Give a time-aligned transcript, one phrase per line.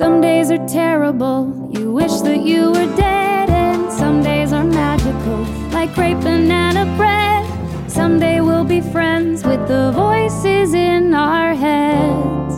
[0.00, 5.40] Some days are terrible, you wish that you were dead, and some days are magical,
[5.72, 7.44] like crepe banana bread.
[7.90, 12.56] Someday we'll be friends with the voices in our heads.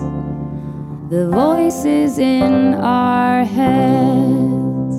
[1.10, 4.96] The voices in our heads.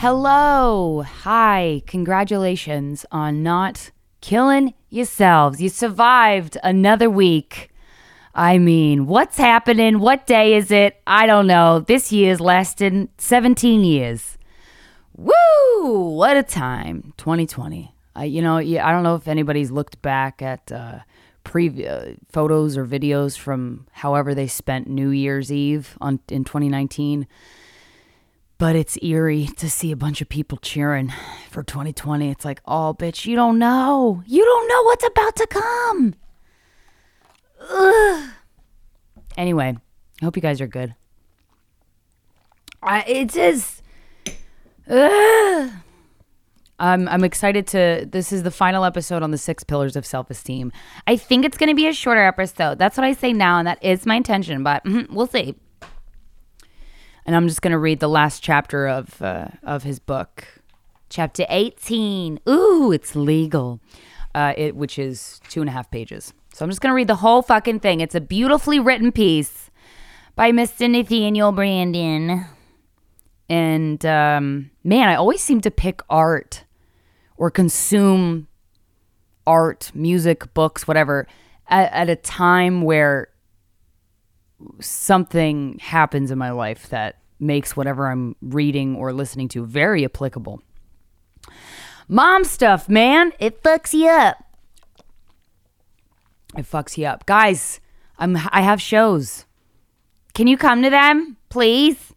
[0.00, 1.02] Hello.
[1.24, 1.82] Hi.
[1.88, 3.90] Congratulations on not
[4.20, 5.60] killing yourselves.
[5.60, 7.71] You survived another week.
[8.34, 9.98] I mean, what's happening?
[9.98, 11.00] What day is it?
[11.06, 11.80] I don't know.
[11.80, 14.38] This year's lasted 17 years.
[15.14, 16.14] Woo!
[16.16, 17.12] What a time.
[17.18, 17.94] 2020.
[18.14, 21.00] I, you know, I don't know if anybody's looked back at uh,
[21.44, 27.26] pre- uh, photos or videos from however they spent New Year's Eve on in 2019
[28.62, 31.12] but it's eerie to see a bunch of people cheering
[31.50, 32.30] for 2020.
[32.30, 34.22] It's like, oh, bitch, you don't know.
[34.24, 36.14] You don't know what's about to come.
[37.70, 38.30] Ugh.
[39.36, 39.76] Anyway,
[40.20, 40.94] I hope you guys are good.
[42.82, 43.36] I, it.
[46.78, 48.06] I'm, I'm excited to.
[48.10, 50.72] This is the final episode on the six pillars of self esteem.
[51.06, 52.78] I think it's going to be a shorter episode.
[52.78, 55.54] That's what I say now, and that is my intention, but mm, we'll see
[57.24, 60.46] and I'm just going to read the last chapter of uh, of his book,
[61.08, 62.40] chapter 18.
[62.48, 63.80] Ooh, it's legal,
[64.34, 66.32] uh, it which is two and a half pages.
[66.54, 68.00] So I'm just going to read the whole fucking thing.
[68.00, 69.70] It's a beautifully written piece
[70.34, 70.90] by Mr.
[70.90, 72.46] Nathaniel Branden.
[73.48, 76.64] And um, man, I always seem to pick art
[77.36, 78.48] or consume
[79.46, 81.26] art, music, books, whatever,
[81.68, 83.28] at, at a time where
[84.80, 90.62] something happens in my life that makes whatever I'm reading or listening to very applicable.
[92.08, 94.41] Mom stuff, man, it fucks you up.
[96.56, 97.26] It fucks you up.
[97.26, 97.80] Guys,
[98.18, 99.46] I'm I have shows.
[100.34, 102.12] Can you come to them, please?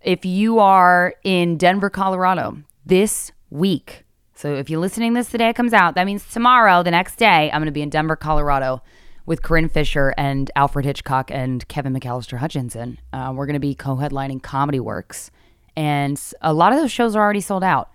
[0.00, 4.04] If you are in Denver, Colorado this week.
[4.34, 7.16] So if you're listening this the day it comes out, that means tomorrow, the next
[7.16, 8.82] day, I'm going to be in Denver, Colorado
[9.26, 12.98] with Corinne Fisher and Alfred Hitchcock and Kevin McAllister Hutchinson.
[13.12, 15.30] Uh, we're going to be co headlining Comedy Works.
[15.76, 17.90] And a lot of those shows are already sold out.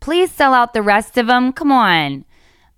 [0.00, 1.52] Please sell out the rest of them.
[1.52, 2.24] Come on.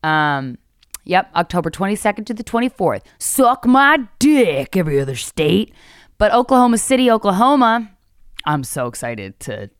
[0.02, 0.58] Um,
[1.04, 3.02] yep, October 22nd to the 24th.
[3.18, 5.72] Suck my dick, every other state.
[6.18, 7.90] But Oklahoma City, Oklahoma,
[8.44, 9.70] I'm so excited to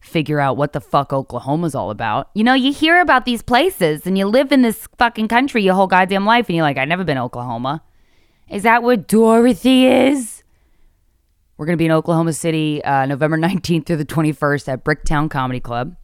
[0.00, 2.30] figure out what the fuck Oklahoma's all about.
[2.34, 5.74] You know, you hear about these places and you live in this fucking country your
[5.74, 7.82] whole goddamn life and you're like, I've never been to Oklahoma.
[8.50, 10.42] Is that where Dorothy is?
[11.56, 15.30] We're going to be in Oklahoma City uh, November 19th through the 21st at Bricktown
[15.30, 15.96] Comedy Club.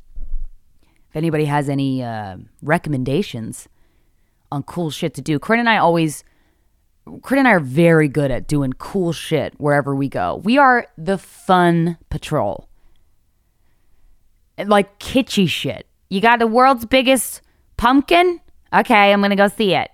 [1.10, 3.68] If anybody has any uh, recommendations
[4.50, 6.24] on cool shit to do, Corinne and I always,
[7.22, 10.40] Corinne and I are very good at doing cool shit wherever we go.
[10.44, 12.68] We are the fun patrol
[14.66, 15.86] like kitschy shit.
[16.10, 17.42] You got the world's biggest
[17.76, 18.40] pumpkin?
[18.72, 19.90] Okay, I'm gonna go see it.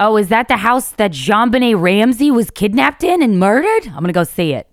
[0.00, 3.86] Oh, is that the house that JonBenét Ramsey was kidnapped in and murdered?
[3.88, 4.68] I'm gonna go see it.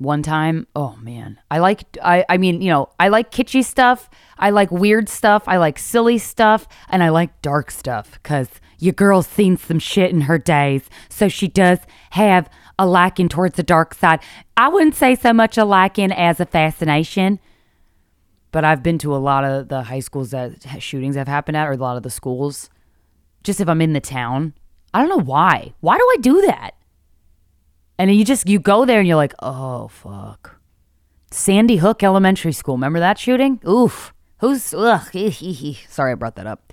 [0.00, 4.08] One time, oh man, I like I I mean, you know, I like kitschy stuff.
[4.38, 5.42] I like weird stuff.
[5.46, 10.10] I like silly stuff, and I like dark stuff because your girl's seen some shit
[10.10, 11.80] in her days, so she does
[12.12, 14.20] have a liking towards the dark side.
[14.56, 17.38] I wouldn't say so much a liking as a fascination,
[18.52, 21.68] but I've been to a lot of the high schools that shootings have happened at,
[21.68, 22.70] or a lot of the schools.
[23.44, 24.54] Just if I'm in the town,
[24.94, 25.74] I don't know why.
[25.80, 26.70] Why do I do that?
[28.00, 30.58] And you just you go there and you're like, oh fuck.
[31.30, 32.76] Sandy Hook Elementary School.
[32.76, 33.60] Remember that shooting?
[33.68, 34.14] Oof.
[34.38, 35.02] Who's ugh?
[35.88, 36.72] Sorry, I brought that up.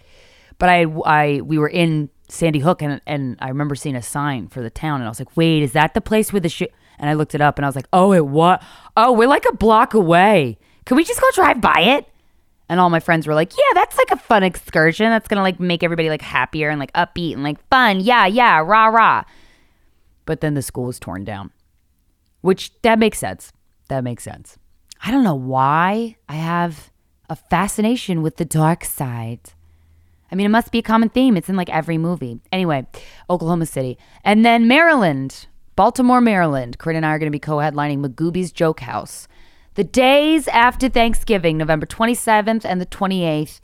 [0.57, 4.47] But I I we were in Sandy Hook, and and I remember seeing a sign
[4.47, 6.73] for the town, and I was like, wait, is that the place where the shit?
[6.97, 8.63] And I looked it up, and I was like, oh, it what?
[8.95, 10.57] Oh, we're like a block away.
[10.85, 12.07] Can we just go drive by it?
[12.69, 15.09] And all my friends were like, yeah, that's like a fun excursion.
[15.09, 17.99] That's gonna like make everybody like happier and like upbeat and like fun.
[17.99, 19.25] Yeah, yeah, rah rah.
[20.27, 21.51] But then the school was torn down,
[22.41, 23.52] which that makes sense.
[23.87, 24.59] That makes sense.
[25.03, 26.91] I don't know why I have
[27.29, 29.40] a fascination with the dark side.
[30.31, 31.37] I mean, it must be a common theme.
[31.37, 32.40] It's in like every movie.
[32.52, 32.85] Anyway,
[33.29, 33.97] Oklahoma City.
[34.23, 36.78] And then Maryland, Baltimore, Maryland.
[36.78, 39.28] Corinne and I are going to be co headlining Magooby's Joke House.
[39.75, 43.61] The days after Thanksgiving, November 27th and the 28th.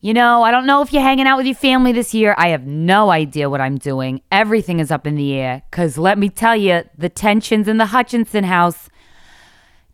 [0.00, 2.34] You know, I don't know if you're hanging out with your family this year.
[2.38, 4.20] I have no idea what I'm doing.
[4.30, 5.62] Everything is up in the air.
[5.70, 8.88] Because let me tell you, the tensions in the Hutchinson house,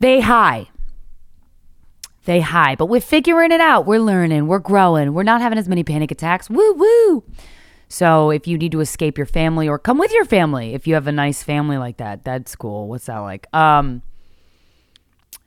[0.00, 0.68] they high
[2.24, 3.86] they high, but we're figuring it out.
[3.86, 6.48] We're learning, we're growing, we're not having as many panic attacks.
[6.48, 7.24] Woo woo.
[7.88, 10.94] So if you need to escape your family or come with your family, if you
[10.94, 12.88] have a nice family like that, that's cool.
[12.88, 13.46] What's that like?
[13.54, 14.02] Um,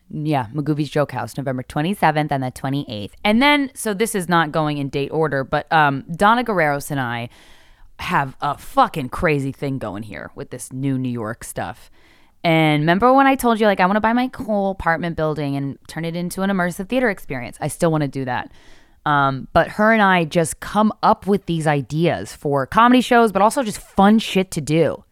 [0.10, 3.12] yeah, Magooby's Joke House, November 27th and the 28th.
[3.24, 7.00] And then, so this is not going in date order, but um, Donna Guerreros and
[7.00, 7.30] I
[8.00, 11.90] have a fucking crazy thing going here with this new New York stuff.
[12.44, 15.56] And remember when I told you, like, I want to buy my whole apartment building
[15.56, 17.58] and turn it into an immersive theater experience?
[17.60, 18.52] I still want to do that.
[19.06, 23.42] Um, but her and I just come up with these ideas for comedy shows, but
[23.42, 25.04] also just fun shit to do.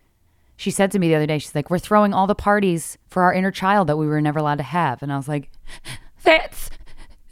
[0.57, 3.23] She said to me the other day, she's like, We're throwing all the parties for
[3.23, 5.01] our inner child that we were never allowed to have.
[5.01, 5.49] And I was like,
[6.23, 6.69] That's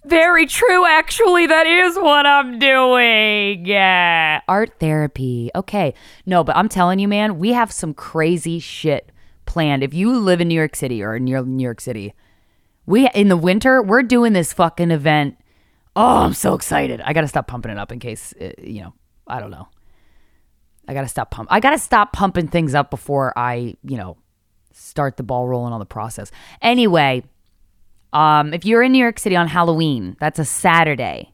[0.06, 1.48] very true, actually.
[1.48, 3.66] That is what I'm doing.
[3.66, 4.42] Yeah.
[4.48, 5.50] Art therapy.
[5.56, 5.94] Okay.
[6.26, 9.12] No, but I'm telling you, man, we have some crazy shit
[9.46, 9.84] planned.
[9.84, 12.14] If you live in New York City or near New York City,
[12.86, 15.38] we in the winter, we're doing this fucking event.
[15.96, 17.02] Oh, I'm so excited.
[17.02, 18.94] I got to stop pumping it up in case, uh, you know,
[19.28, 19.68] I don't know.
[20.88, 21.50] I gotta stop pump.
[21.52, 24.18] I gotta stop pumping things up before I, you know,
[24.74, 26.32] start the ball rolling on the process.
[26.62, 27.24] Anyway,
[28.12, 31.34] um, if you're in New York City on Halloween, that's a Saturday.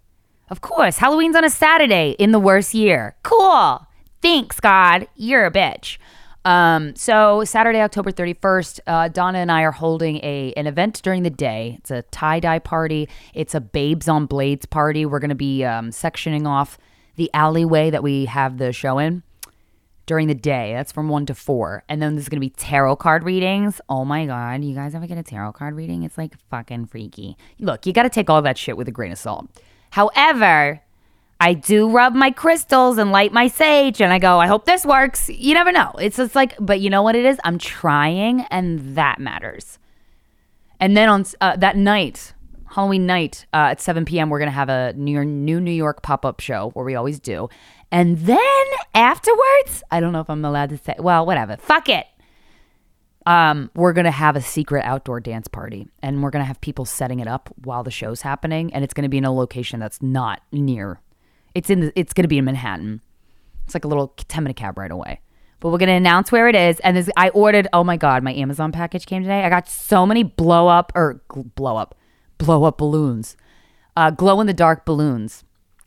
[0.50, 3.16] Of course, Halloween's on a Saturday in the worst year.
[3.24, 3.86] Cool.
[4.22, 5.08] Thanks, God.
[5.16, 5.98] You're a bitch.
[6.46, 11.24] Um, so Saturday, October 31st, uh, Donna and I are holding a an event during
[11.24, 11.76] the day.
[11.80, 13.10] It's a tie dye party.
[13.34, 15.06] It's a Babes on Blades party.
[15.06, 16.78] We're gonna be um, sectioning off
[17.18, 19.24] the alleyway that we have the show in
[20.10, 20.74] during the day.
[20.74, 21.84] That's from one to four.
[21.88, 23.80] And then there's going to be tarot card readings.
[23.88, 24.64] Oh my God.
[24.64, 26.02] You guys ever get a tarot card reading?
[26.02, 27.38] It's like fucking freaky.
[27.60, 29.48] Look, you got to take all that shit with a grain of salt.
[29.92, 30.82] However,
[31.40, 34.84] I do rub my crystals and light my sage and I go, I hope this
[34.84, 35.30] works.
[35.30, 35.92] You never know.
[36.00, 37.38] It's just like, but you know what it is?
[37.44, 39.78] I'm trying and that matters.
[40.80, 42.34] And then on uh, that night,
[42.66, 46.02] Halloween night uh, at 7 p.m., we're going to have a new, new New York
[46.02, 47.48] pop up show where we always do.
[47.92, 48.38] And then
[48.94, 51.58] afterwards, I don't know if I'm allowed to say, well, whatever.
[51.58, 52.06] Fuck it.
[53.26, 57.20] Um, we're gonna have a secret outdoor dance party, and we're gonna have people setting
[57.20, 60.42] it up while the show's happening, and it's gonna be in a location that's not
[60.52, 61.02] near.
[61.54, 61.82] It's in.
[61.82, 63.02] The, it's gonna be in Manhattan.
[63.66, 65.22] It's like a little ten minute cab right away.
[65.60, 67.68] But we're gonna announce where it is, and this, I ordered.
[67.74, 69.44] Oh my god, my Amazon package came today.
[69.44, 71.96] I got so many blow up or gl- blow up,
[72.38, 73.36] blow up balloons,
[73.98, 75.44] uh, glow in the dark balloons,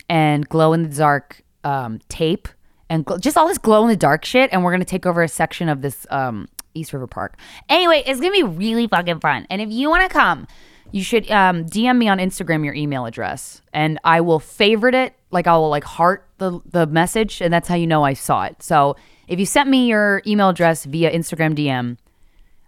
[0.08, 2.48] and glow in the dark um, tape
[2.88, 4.50] and gl- just all this glow in the dark shit.
[4.52, 7.38] And we're gonna take over a section of this um, East River Park.
[7.68, 9.46] Anyway, it's gonna be really fucking fun.
[9.50, 10.46] And if you want to come,
[10.90, 15.14] you should um, DM me on Instagram your email address, and I will favorite it.
[15.30, 18.44] Like I will like heart the the message, and that's how you know I saw
[18.44, 18.62] it.
[18.62, 21.96] So if you sent me your email address via Instagram DM.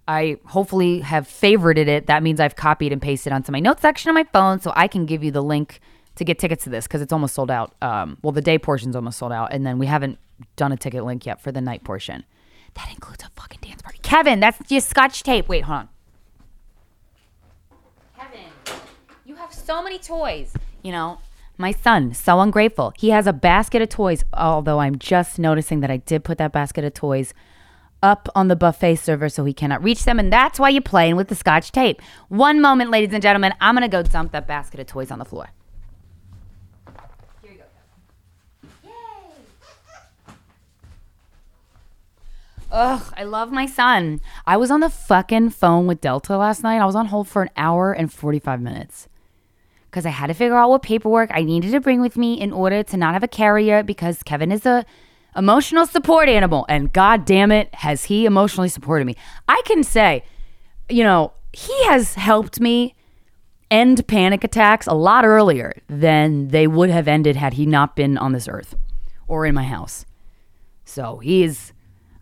[0.07, 2.09] I hopefully have favorited it.
[2.09, 4.87] That means I've copied and pasted onto my notes section on my phone so I
[4.87, 5.81] can give you the link
[6.17, 7.75] to get tickets to this because it's almost sold out.
[7.83, 10.19] Um, well, the day portion's almost sold out, and then we haven't
[10.57, 12.25] done a ticket link yet for the night portion.
[12.75, 13.99] That includes a fucking dance party.
[14.03, 15.49] Kevin, that's just scotch tape.
[15.49, 15.89] Wait, hold on.
[18.19, 18.51] Kevin,
[19.25, 20.55] you have so many toys.
[20.83, 21.19] You know,
[21.57, 22.93] my son, so ungrateful.
[22.97, 26.53] He has a basket of toys, although I'm just noticing that I did put that
[26.53, 27.33] basket of toys
[28.03, 31.17] up on the buffet server so he cannot reach them, and that's why you're playing
[31.17, 32.03] with the scotch tape.
[32.29, 35.25] One moment, ladies and gentlemen, I'm gonna go dump that basket of toys on the
[35.25, 35.49] floor.
[37.41, 37.65] Here you go,
[38.63, 38.75] Kevin.
[38.85, 38.91] Yay!
[42.75, 44.21] Ugh, I love my son.
[44.49, 46.81] I was on the fucking phone with Delta last night.
[46.81, 49.07] I was on hold for an hour and 45 minutes
[49.89, 52.53] because I had to figure out what paperwork I needed to bring with me in
[52.53, 54.85] order to not have a carrier because Kevin is a
[55.37, 59.15] emotional support animal and god damn it has he emotionally supported me.
[59.47, 60.25] I can say,
[60.89, 62.97] you know, he has helped me
[63.71, 68.19] end panic attacks a lot earlier than they would have ended had he not been
[68.19, 68.75] on this earth
[69.29, 70.07] or in my house.
[70.85, 71.73] So he's.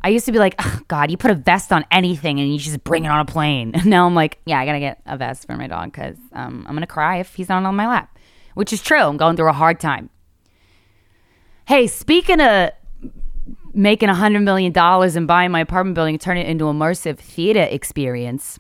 [0.05, 2.59] I used to be like, "Ugh, God, you put a vest on anything and you
[2.59, 3.73] just bring it on a plane.
[3.75, 6.65] And now I'm like, yeah, I gotta get a vest for my dog because um,
[6.69, 8.19] I'm gonna cry if he's not on my lap,
[8.55, 8.99] which is true.
[8.99, 10.11] I'm going through a hard time.
[11.67, 12.71] Hey, speaking of
[13.75, 16.77] making a hundred million dollars and buying my apartment building and turning it into an
[16.77, 18.59] immersive theater experience,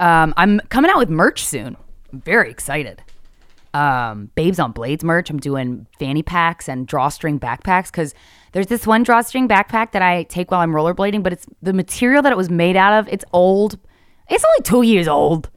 [0.00, 1.76] um, I'm coming out with merch soon.
[2.12, 3.02] I'm very excited.
[3.74, 5.30] Um, Babes on Blades merch.
[5.30, 8.14] I'm doing fanny packs and drawstring backpacks because
[8.52, 12.22] there's this one drawstring backpack that I take while I'm rollerblading, but it's the material
[12.22, 13.08] that it was made out of.
[13.08, 13.78] It's old.
[14.28, 15.50] It's only two years old,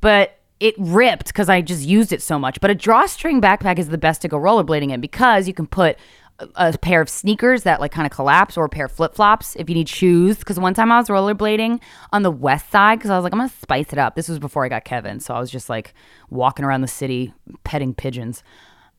[0.00, 2.60] but it ripped because I just used it so much.
[2.60, 5.96] But a drawstring backpack is the best to go rollerblading in because you can put
[6.38, 9.14] a, a pair of sneakers that like kind of collapse or a pair of flip
[9.14, 10.38] flops if you need shoes.
[10.38, 11.80] Because one time I was rollerblading
[12.12, 14.14] on the west side because I was like, I'm gonna spice it up.
[14.14, 15.94] This was before I got Kevin, so I was just like
[16.28, 17.32] walking around the city
[17.64, 18.42] petting pigeons.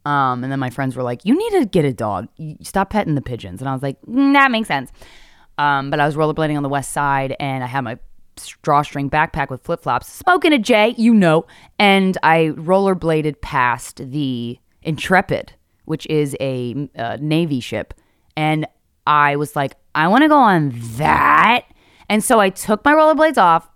[0.06, 2.28] Um, and then my friends were like, "You need to get a dog.
[2.62, 4.92] Stop petting the pigeons." And I was like, "Mm, "That makes sense."
[5.58, 8.00] Um, but I was rollerblading on the west side, and I had my
[8.64, 11.46] drawstring backpack with flip flops, smoking a J, you know,
[11.78, 15.54] and I rollerbladed past the Intrepid,
[15.86, 17.94] which is a uh, navy ship,
[18.36, 18.66] and
[19.06, 21.66] I was like, "I want to go on that."
[22.10, 23.70] And so I took my rollerblades off,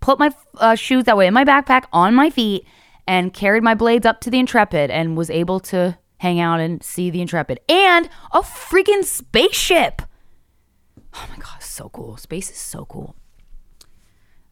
[0.00, 2.66] put my uh, shoes that way in my backpack on my feet
[3.06, 6.82] and carried my blades up to the Intrepid and was able to hang out and
[6.82, 10.02] see the Intrepid and a freaking spaceship.
[11.14, 12.16] Oh my God, so cool.
[12.16, 13.16] Space is so cool.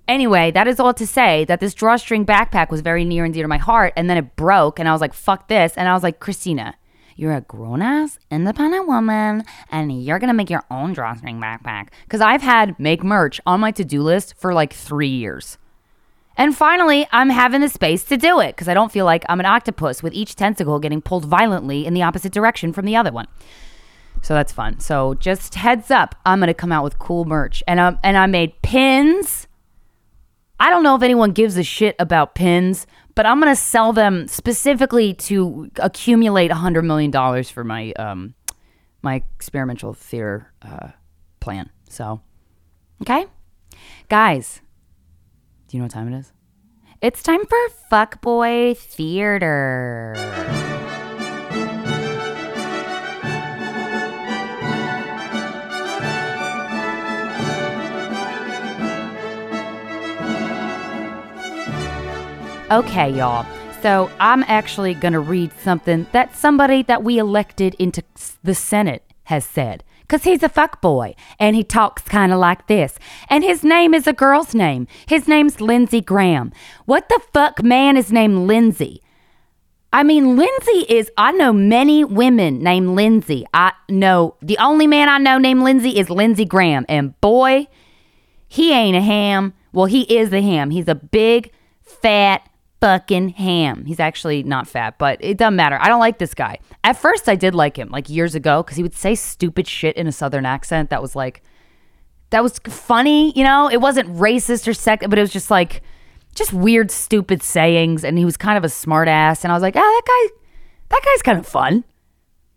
[0.07, 3.45] Anyway, that is all to say that this drawstring backpack was very near and dear
[3.45, 3.93] to my heart.
[3.97, 5.75] And then it broke, and I was like, fuck this.
[5.77, 6.75] And I was like, Krystyna,
[7.17, 11.89] you're a grown ass, independent woman, and you're gonna make your own drawstring backpack.
[12.03, 15.57] Because I've had make merch on my to do list for like three years.
[16.37, 19.41] And finally, I'm having the space to do it because I don't feel like I'm
[19.41, 23.13] an octopus with each tentacle getting pulled violently in the opposite direction from the other
[23.13, 23.29] one.
[24.23, 24.81] So that's fun.
[24.81, 28.27] So just heads up, I'm gonna come out with cool merch, and um, and I
[28.27, 29.47] made pins.
[30.59, 34.27] I don't know if anyone gives a shit about pins, but I'm gonna sell them
[34.27, 38.35] specifically to accumulate hundred million dollars for my um
[39.03, 40.89] my experimental theater uh,
[41.39, 41.69] plan.
[41.91, 42.23] So,
[43.03, 43.27] okay,
[44.09, 44.63] guys,
[45.75, 46.33] you know what time it is?
[47.01, 47.59] It's time for
[47.91, 50.15] fuckboy theater.
[62.71, 63.45] Okay, y'all.
[63.83, 68.05] So I'm actually going to read something that somebody that we elected into
[68.45, 69.83] the Senate has said.
[70.15, 73.01] Because he's a fuck boy and he talks kind of like this.
[73.29, 74.87] And his name is a girl's name.
[75.09, 76.53] His name's Lindsey Graham.
[76.85, 79.03] What the fuck man is named Lindsey?
[79.93, 83.45] I mean, Lindsay is, I know many women named Lindsay.
[83.53, 86.87] I know, the only man I know named Lindsay is Lindsey Graham.
[86.89, 87.67] And boy,
[88.47, 89.53] he ain't a ham.
[89.73, 90.71] Well, he is a ham.
[90.71, 91.51] He's a big,
[91.83, 92.49] fat,
[92.85, 93.87] fucking ham.
[93.87, 95.79] He's actually not fat, but it doesn't matter.
[95.81, 96.59] I don't like this guy.
[96.85, 99.97] At first, I did like him, like years ago, because he would say stupid shit
[99.97, 101.43] in a southern accent that was like,
[102.29, 103.71] that was funny, you know?
[103.71, 105.81] It wasn't racist or sex, but it was just like,
[106.35, 108.05] just weird, stupid sayings.
[108.05, 109.45] And he was kind of a smart ass.
[109.45, 110.37] And I was like, ah, that guy,
[110.91, 111.85] that guy's kind of fun.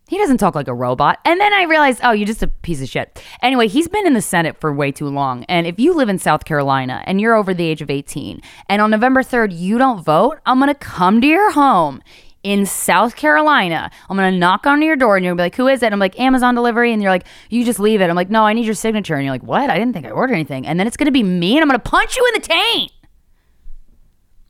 [0.07, 1.19] He doesn't talk like a robot.
[1.25, 3.21] And then I realized, oh, you're just a piece of shit.
[3.41, 5.43] Anyway, he's been in the Senate for way too long.
[5.45, 8.81] And if you live in South Carolina and you're over the age of 18, and
[8.81, 12.01] on November 3rd you don't vote, I'm going to come to your home
[12.41, 13.91] in South Carolina.
[14.09, 15.83] I'm going to knock on your door and you're going to be like, who is
[15.83, 15.91] it?
[15.91, 16.93] I'm like, Amazon delivery.
[16.93, 18.09] And you're like, you just leave it.
[18.09, 19.15] I'm like, no, I need your signature.
[19.15, 19.69] And you're like, what?
[19.69, 20.65] I didn't think I ordered anything.
[20.65, 22.47] And then it's going to be me and I'm going to punch you in the
[22.47, 22.91] taint.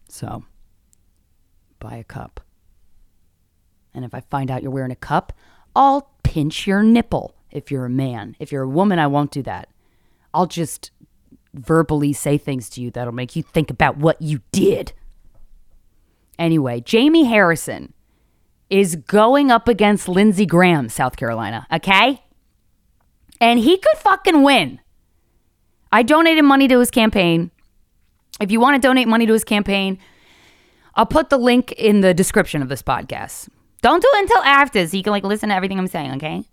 [0.07, 0.43] So,
[1.79, 2.41] buy a cup.
[3.97, 5.33] And if I find out you're wearing a cup,
[5.75, 8.35] I'll pinch your nipple if you're a man.
[8.37, 9.69] If you're a woman, I won't do that.
[10.35, 10.91] I'll just
[11.55, 14.93] verbally say things to you that'll make you think about what you did.
[16.37, 17.91] Anyway, Jaime Harrison
[18.69, 22.21] is going up against Lindsey Graham, South Carolina, okay?
[23.41, 24.79] And he could fucking win.
[25.91, 27.49] I donated money to his campaign.
[28.39, 29.97] If you want to donate money to his campaign,
[30.93, 33.49] I'll put the link in the description of this podcast.
[33.81, 36.43] Don't do it until after so you can like listen to everything I'm saying, okay?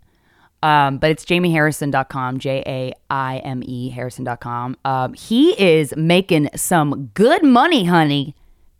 [0.63, 4.77] Um, but it's jaimeharrison.com, J A I M E Harrison.com.
[4.85, 8.35] Um, he is making some good money, honey.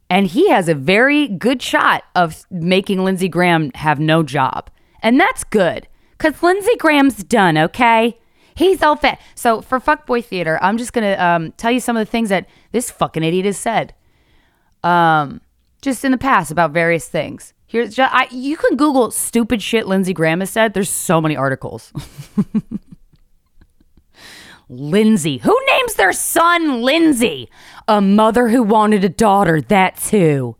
[0.09, 4.69] And he has a very good shot of making Lindsey Graham have no job.
[5.01, 8.17] And that's good because Lindsey Graham's done, okay?
[8.55, 9.19] He's all fat.
[9.33, 12.29] So for Fuckboy Theater, I'm just going to um, tell you some of the things
[12.29, 13.93] that this fucking idiot has said
[14.83, 15.41] um,
[15.81, 17.53] just in the past about various things.
[17.67, 20.73] Here's just, I, you can Google stupid shit Lindsey Graham has said.
[20.73, 21.91] There's so many articles.
[24.69, 25.37] Lindsay.
[25.39, 27.49] Who names their son Lindsay?
[27.87, 30.55] A mother who wanted a daughter, that's who.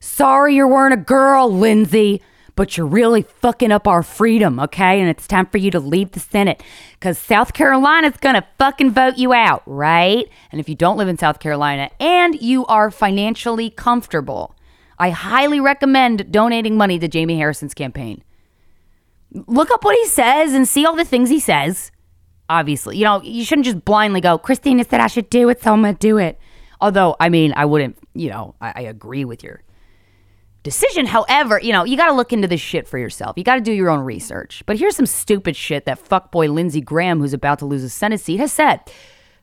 [0.00, 2.22] Sorry you weren't a girl, Lindsey,
[2.54, 5.00] but you're really fucking up our freedom, okay?
[5.00, 6.62] And it's time for you to leave the Senate
[6.92, 10.26] because South Carolina's gonna fucking vote you out, right?
[10.50, 14.55] And if you don't live in South Carolina and you are financially comfortable,
[14.98, 18.22] I highly recommend donating money to Jaime Harrison's campaign.
[19.32, 21.90] Look up what he says and see all the things he says
[22.48, 22.96] obviously.
[22.96, 25.82] You know, you shouldn't just blindly go, Krystyna said I should do it, so I'm
[25.82, 26.38] going to do it.
[26.80, 29.62] Although, I mean, I wouldn't, you know, I, I agree with your
[30.62, 31.06] decision.
[31.06, 33.36] However, you know, you got to look into this shit for yourself.
[33.36, 34.62] You got to do your own research.
[34.66, 38.20] But here's some stupid shit that fuckboy Lindsey Graham, who's about to lose a Senate
[38.20, 38.80] seat, has said.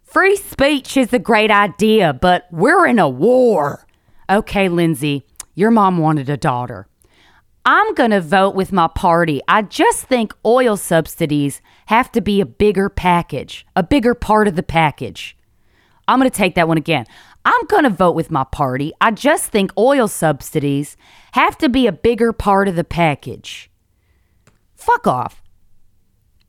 [0.04, 3.88] Free speech is a great idea, but we're in a war.
[4.30, 6.88] Okay, Lindsey, your mom wanted a daughter.
[7.66, 9.42] I'm going to vote with my party.
[9.48, 14.56] I just think oil subsidies have to be a bigger package, a bigger part of
[14.56, 15.38] the package.
[16.08, 17.06] I'm going to take that one again.
[17.46, 18.92] I'm going to vote with my party.
[19.00, 20.98] I just think oil subsidies
[21.34, 23.70] have to be a bigger part of the package.
[24.76, 25.42] Fuck off.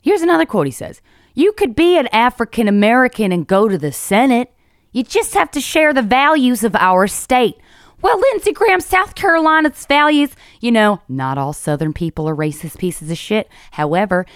[0.00, 1.00] Here's another quote he says
[1.34, 4.50] You could be an African American and go to the Senate.
[4.92, 7.56] You just have to share the values of our state.
[8.04, 13.10] Well, Lindsey Graham, South Carolina's values, you know, not all Southern people are racist pieces
[13.10, 13.48] of shit.
[13.70, 14.26] However,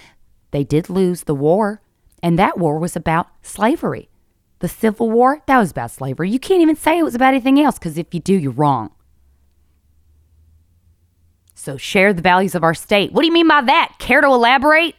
[0.49, 1.79] they did lose the war,
[2.23, 4.09] and that war was about slavery.
[4.57, 6.31] The Civil War, that was about slavery.
[6.31, 8.89] You can't even say it was about anything else because if you do, you're wrong.
[11.53, 13.11] So share the values of our state.
[13.11, 13.97] What do you mean by that?
[13.99, 14.95] Care to elaborate?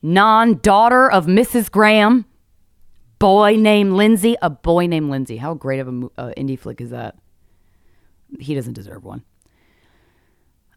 [0.00, 1.70] Non daughter of Mrs.
[1.70, 2.24] Graham
[3.18, 4.36] boy named Lindsay.
[4.42, 5.36] A boy named Lindsay.
[5.36, 7.16] How great of a uh, indie flick is that?
[8.38, 9.24] He doesn't deserve one.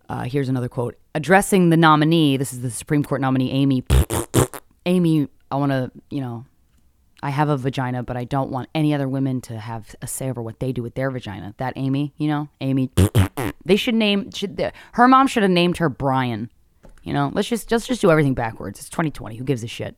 [0.09, 0.97] Uh, here's another quote.
[1.15, 3.83] Addressing the nominee, this is the Supreme Court nominee, Amy.
[4.85, 6.45] Amy, I want to, you know,
[7.23, 10.29] I have a vagina, but I don't want any other women to have a say
[10.29, 11.53] over what they do with their vagina.
[11.57, 12.91] That Amy, you know, Amy.
[13.65, 14.31] they should name.
[14.31, 16.49] Should, her mom should have named her Brian.
[17.03, 18.79] You know, let's just let's just do everything backwards.
[18.79, 19.35] It's 2020.
[19.35, 19.95] Who gives a shit?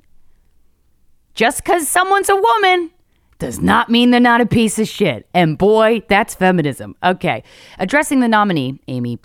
[1.34, 2.92] Just because someone's a woman
[3.40, 5.28] does not mean they're not a piece of shit.
[5.34, 6.96] And boy, that's feminism.
[7.04, 7.44] Okay.
[7.80, 9.20] Addressing the nominee, Amy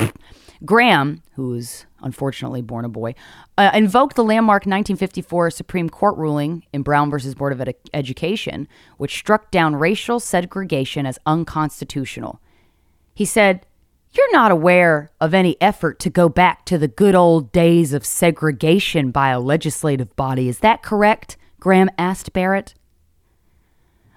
[0.64, 3.14] Graham, who's unfortunately born a boy,
[3.56, 8.68] uh, invoked the landmark 1954 Supreme Court ruling in Brown versus Board of Ed- Education,
[8.96, 12.40] which struck down racial segregation as unconstitutional.
[13.14, 13.66] He said,
[14.12, 18.06] You're not aware of any effort to go back to the good old days of
[18.06, 20.48] segregation by a legislative body.
[20.48, 21.36] Is that correct?
[21.60, 22.74] Graham asked Barrett.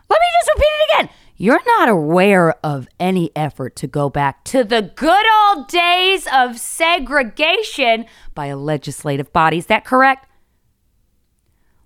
[0.09, 1.09] Let me just repeat it again.
[1.37, 6.59] You're not aware of any effort to go back to the good old days of
[6.59, 8.05] segregation
[8.35, 9.57] by a legislative body.
[9.57, 10.27] Is that correct?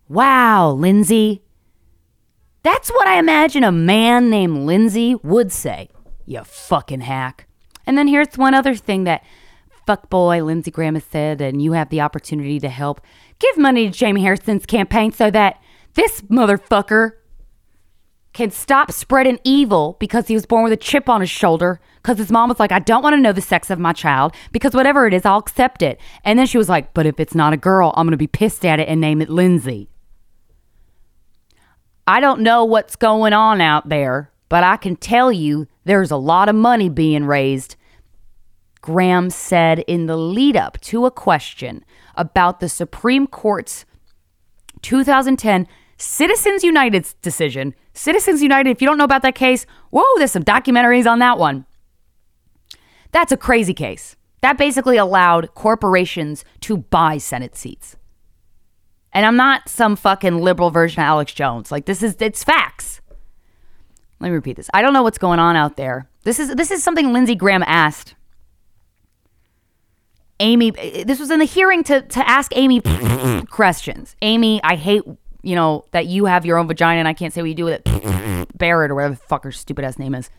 [0.10, 1.42] Wow, Lindsey.
[2.64, 5.90] That's what I imagine a man named Lindsay would say.
[6.26, 7.48] You fucking hack.
[7.86, 9.24] And then here's one other thing that
[9.88, 13.02] fuckboy Lindsey Graham has said, and you have the opportunity to help
[13.40, 15.62] give money to Jaime Harrison's campaign so that
[15.94, 17.14] this motherfucker
[18.36, 21.80] can stop spreading evil because he was born with a chip on his shoulder.
[22.02, 24.36] Because his mom was like, I don't want to know the sex of my child
[24.52, 26.00] because whatever it is, I'll accept it.
[26.24, 28.28] And then she was like, But if it's not a girl, I'm going to be
[28.28, 29.90] pissed at it and name it Lindsay.
[32.06, 36.18] I don't know what's going on out there, but I can tell you there's a
[36.18, 37.78] lot of money being raised.
[38.82, 41.84] Graham said in the lead up to a question
[42.18, 43.86] about the Supreme Court's
[44.82, 47.74] 2010 Citizens United's decision.
[47.94, 51.38] Citizens United, if you don't know about that case, whoa, there's some documentaries on that
[51.38, 51.66] one.
[53.12, 54.16] That's a crazy case.
[54.42, 57.96] That basically allowed corporations to buy Senate seats.
[59.14, 61.72] And I'm not some fucking liberal version of Alex Jones.
[61.72, 63.00] Like this is it's facts.
[64.20, 64.70] Let me repeat this.
[64.74, 66.10] I don't know what's going on out there.
[66.24, 68.16] This is this is something Lindsey Graham asked
[70.46, 72.82] Amy, eh, eh, this was in the hearing to, to ask Amy
[73.50, 74.16] questions.
[74.22, 75.02] Amy, I hate,
[75.42, 77.66] you know, that you have your own vagina and I can't say what you do
[77.66, 78.48] with it.
[78.58, 80.30] Barrett or whatever the fuck her stupid ass name is.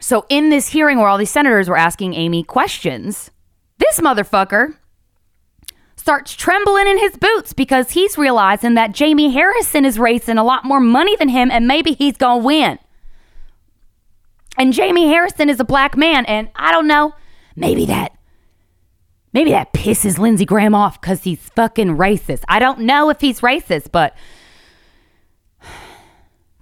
[0.00, 3.30] So in this hearing where all these senators were asking Amy questions,
[3.78, 4.74] this motherfucker
[5.94, 10.64] starts trembling in his boots because he's realizing that Jaime Harrison is racing a lot
[10.64, 12.78] more money than him and maybe he's going to win.
[14.58, 17.14] And Jaime Harrison is a black man and I don't know
[17.56, 18.16] maybe that
[19.32, 22.42] maybe that pisses Lindsey Graham off because he's fucking racist.
[22.48, 24.14] I don't know if he's racist, but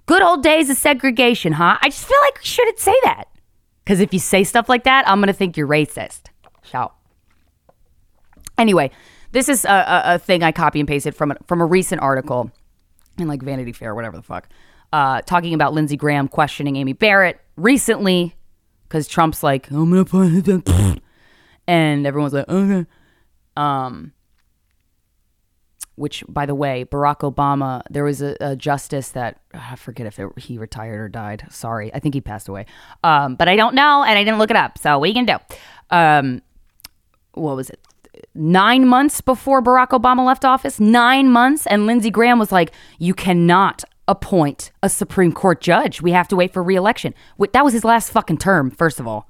[0.05, 1.77] good old days of segregation, huh?
[1.81, 3.25] I just feel like we shouldn't say that.
[3.83, 6.27] Because if you say stuff like that, I'm going to think you're racist.
[6.61, 6.95] Shout.
[8.57, 8.91] Anyway,
[9.31, 12.01] this is a, a, a, thing I copy and pasted from a, from a recent
[12.01, 12.51] article
[13.17, 14.47] in like Vanity Fair, whatever the fuck,
[14.93, 18.35] uh, talking about Lindsey Graham questioning Amy Barrett recently
[18.91, 21.01] because Trump's like, I'm gonna put it
[21.65, 22.85] and everyone's like, okay.
[23.55, 24.11] Um,
[25.95, 30.19] which, by the way, Barack Obama, there was a, a justice that I forget if
[30.19, 31.45] it, he retired or died.
[31.49, 32.65] Sorry, I think he passed away.
[33.01, 34.77] Um, but I don't know, and I didn't look it up.
[34.77, 35.55] So what are you gonna do?
[35.95, 36.41] Um,
[37.33, 37.79] what was it?
[38.35, 43.13] Nine months before Barack Obama left office, nine months, and Lindsey Graham was like, "You
[43.13, 46.01] cannot appoint a Supreme Court judge.
[46.01, 47.15] We have to wait for reelection.
[47.53, 49.29] That was his last fucking term, first of all.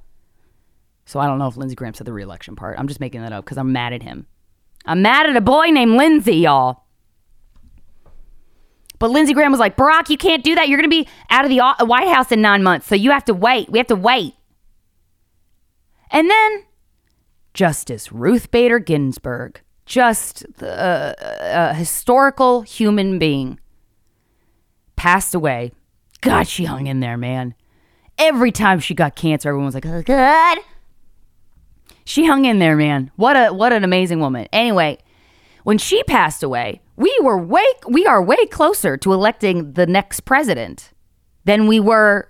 [1.05, 2.77] So I don't know if Lindsey Graham said the reelection part.
[2.79, 4.27] I'm just making that up because I'm mad at him.
[4.85, 6.83] I'm mad at a boy named Lindsey, y'all.
[8.97, 10.67] But Lindsey Graham was like, Barack, you can't do that.
[10.67, 12.87] You're going to be out of the White House in nine months.
[12.87, 13.69] So you have to wait.
[13.69, 14.35] We have to wait.
[16.11, 16.65] And then
[17.53, 23.59] Justice Ruth Bader Ginsburg, just uh, a historical human being,
[25.01, 25.71] passed away.
[26.21, 27.55] God, she hung in there, man.
[28.19, 30.59] Every time she got cancer, everyone was like, "Oh God."
[32.05, 33.09] She hung in there, man.
[33.15, 34.47] What a what an amazing woman.
[34.53, 34.99] Anyway,
[35.63, 40.19] when she passed away, we were way we are way closer to electing the next
[40.19, 40.91] president
[41.45, 42.29] than we were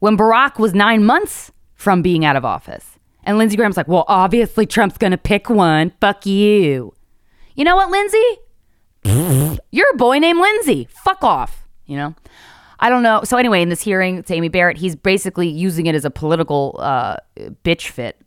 [0.00, 2.98] when Barack was 9 months from being out of office.
[3.24, 5.92] And Lindsey Graham's like, "Well, obviously Trump's to pick one.
[6.02, 6.92] Fuck you."
[7.54, 9.56] You know what, Lindsey?
[9.70, 10.86] You're a boy named Lindsey.
[10.90, 11.59] Fuck off,
[11.90, 12.14] you know?
[12.78, 13.22] I don't know.
[13.24, 14.78] So anyway, in this hearing, it's Amy Barrett.
[14.78, 17.16] He's basically using it as a political uh,
[17.62, 18.20] bitch fit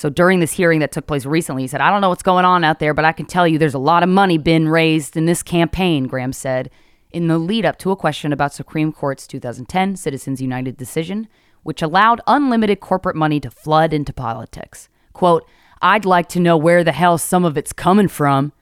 [0.00, 2.46] so during this hearing that took place recently, he said, I don't know what's going
[2.46, 5.14] on out there, but I can tell you there's a lot of money been raised
[5.14, 6.70] in this campaign, Graham said,
[7.10, 11.28] in the lead up to a question about Supreme Court's 2010 Citizens United decision,
[11.64, 14.88] which allowed unlimited corporate money to flood into politics.
[15.12, 15.46] Quote,
[15.82, 18.54] I'd like to know where the hell some of it's coming from.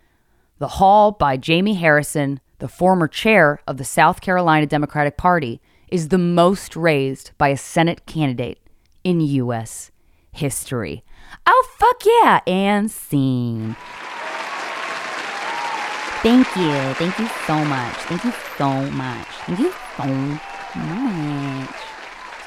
[0.58, 6.08] The haul by Jaime Harrison, the former chair of the South Carolina Democratic Party, is
[6.08, 8.58] the most raised by a Senate candidate
[9.04, 9.90] in U.S.
[10.32, 11.02] history.
[11.46, 12.40] Oh, fuck yeah.
[12.46, 13.76] And scene.
[16.22, 16.94] Thank you.
[16.94, 17.94] Thank you so much.
[17.94, 19.26] Thank you so much.
[19.46, 20.04] Thank you so
[20.78, 21.74] much.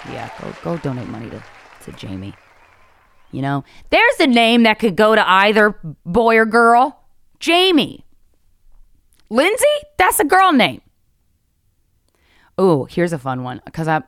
[0.10, 1.44] Yeah, go go donate money to,
[1.86, 2.34] to Jaime.
[3.32, 7.00] You know, there's a name that could go to either boy or girl.
[7.44, 8.04] Jaime.
[9.32, 9.64] Lindsay,
[9.96, 10.82] that's a girl name.
[12.58, 14.02] Oh, here's a fun one because I,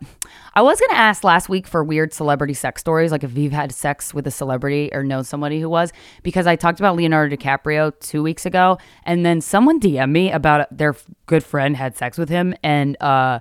[0.53, 3.71] I was gonna ask last week for weird celebrity sex stories, like if you've had
[3.71, 7.97] sex with a celebrity or know somebody who was, because I talked about Leonardo DiCaprio
[8.01, 10.93] two weeks ago, and then someone DM me about their
[11.25, 13.39] good friend had sex with him, and uh,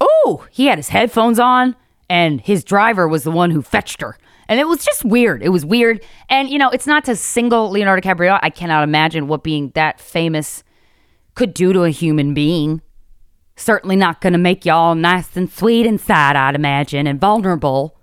[0.00, 1.76] oh, he had his headphones on,
[2.10, 4.18] and his driver was the one who fetched her.
[4.48, 5.44] And it was just weird.
[5.44, 6.04] It was weird.
[6.28, 8.40] And, you know, it's not to single Leonardo DiCaprio.
[8.42, 10.64] I cannot imagine what being that famous
[11.34, 12.82] could do to a human being
[13.56, 17.98] Certainly not going to make y'all nice and sweet inside, I'd imagine, and vulnerable.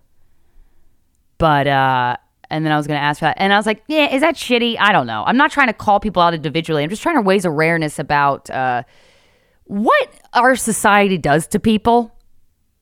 [1.39, 2.17] But, uh,
[2.51, 3.35] and then I was going to ask that.
[3.39, 4.77] And I was like, yeah, is that shitty?
[4.79, 5.23] I don't know.
[5.25, 6.83] I'm not trying to call people out individually.
[6.83, 8.83] I'm just trying to raise awareness about uh,
[9.65, 12.15] what our society does to people,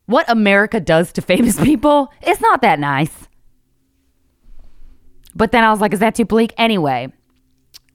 [0.05, 2.12] what America does to famous people.
[2.21, 3.29] It's not that nice.
[5.33, 6.53] But then I was like, is that too bleak?
[6.57, 7.13] Anyway,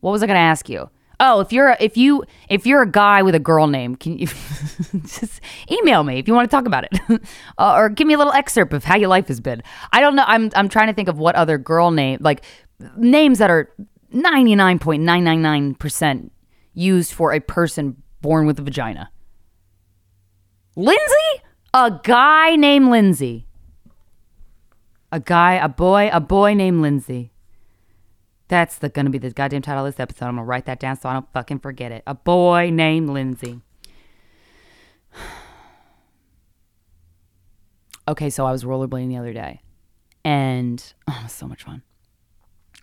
[0.01, 0.88] what was I going to ask you?
[1.20, 4.18] Oh, if you're a, if you if you're a guy with a girl name, can
[4.18, 4.27] you
[5.07, 6.98] just email me if you want to talk about it,
[7.59, 9.62] uh, or give me a little excerpt of how your life has been.
[9.92, 10.25] I don't know.
[10.27, 12.44] I'm I'm trying to think of what other girl name like
[12.96, 13.72] names that are
[14.11, 16.33] ninety nine point nine nine nine percent
[16.75, 19.11] used for a person born with a vagina.
[20.75, 21.42] Lindsay,
[21.75, 23.46] a guy named Lindsay.
[25.11, 27.32] A guy, a boy, a boy named Lindsay.
[28.53, 30.27] That's the, gonna be the goddamn title of this episode.
[30.27, 32.03] I'm gonna write that down so I don't fucking forget it.
[32.07, 33.62] A boy named Lindsay.
[38.09, 39.62] okay, so I was rollerblading the other day,
[40.23, 41.83] and oh, it was so much fun.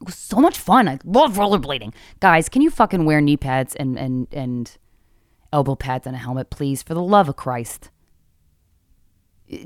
[0.02, 0.88] It was so much fun.
[0.88, 2.50] I love rollerblading, guys.
[2.50, 4.76] Can you fucking wear knee pads and and and
[5.54, 7.92] elbow pads and a helmet, please, for the love of Christ?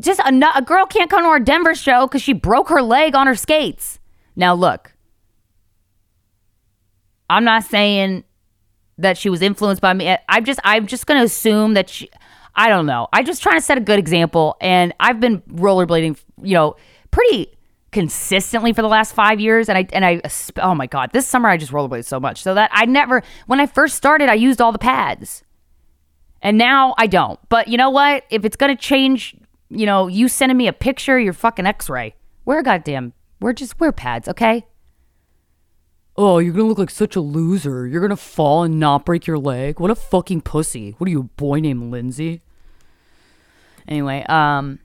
[0.02, 3.16] Just a, a girl can't come to our Denver show because she broke her leg
[3.16, 4.00] on her skates.
[4.36, 4.93] Now look,
[7.30, 8.24] I'm not saying
[8.98, 10.16] that she was influenced by me.
[10.30, 12.10] I'm just I'm just gonna assume that she.
[12.56, 13.08] I don't know.
[13.12, 16.76] I'm just trying to set a good example, and I've been rollerblading, you know,
[17.10, 17.52] pretty
[17.92, 19.70] consistently for the last five years.
[19.70, 20.22] And I and I
[20.62, 23.60] oh my god, this summer I just rollerbladed so much so that I never when
[23.60, 25.44] I first started I used all the pads,
[26.42, 27.40] and now I don't.
[27.50, 28.26] But you know what?
[28.30, 29.36] If it's gonna change,
[29.70, 32.16] you know, you sending me a picture, your fucking X-ray.
[32.46, 33.14] We're goddamn.
[33.40, 34.66] We're just wear pads, okay?
[36.16, 37.88] Oh, you're gonna look like such a loser.
[37.88, 39.80] You're gonna fall and not break your leg.
[39.80, 40.96] What a fucking pussy.
[40.98, 42.42] What are you, a boy named Lindsay?
[43.88, 44.80] Anyway, um,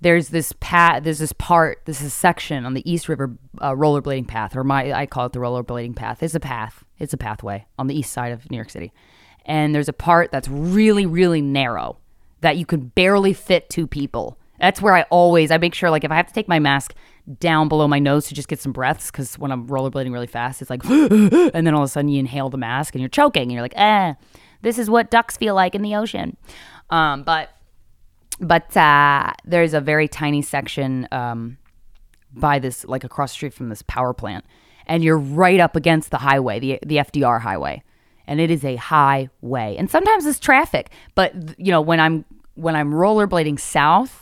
[0.00, 1.04] there's this pat.
[1.04, 1.82] There's this part.
[1.84, 5.32] This is section on the East River uh, rollerblading path, or my I call it
[5.32, 6.22] the rollerblading path.
[6.22, 6.84] It's a path.
[6.98, 8.92] It's a pathway on the east side of New York City,
[9.44, 11.98] and there's a part that's really, really narrow
[12.40, 14.38] that you could barely fit two people.
[14.58, 16.94] That's where I always I make sure like if I have to take my mask
[17.38, 20.60] down below my nose to just get some breaths because when I'm rollerblading really fast,
[20.60, 23.42] it's like, and then all of a sudden you inhale the mask and you're choking
[23.42, 24.14] and you're like, eh,
[24.62, 26.36] this is what ducks feel like in the ocean.
[26.90, 27.50] Um, but
[28.40, 31.58] but uh, there's a very tiny section um,
[32.32, 34.44] by this, like across the street from this power plant,
[34.86, 37.82] and you're right up against the highway, the the FDR highway,
[38.26, 39.76] and it is a highway.
[39.78, 44.21] And sometimes it's traffic, but you know when I'm when I'm rollerblading south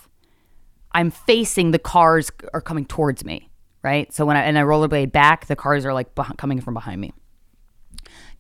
[0.93, 3.51] I'm facing the cars are coming towards me,
[3.83, 4.13] right?
[4.13, 7.01] So when I and I rollerblade back, the cars are like beh- coming from behind
[7.01, 7.13] me.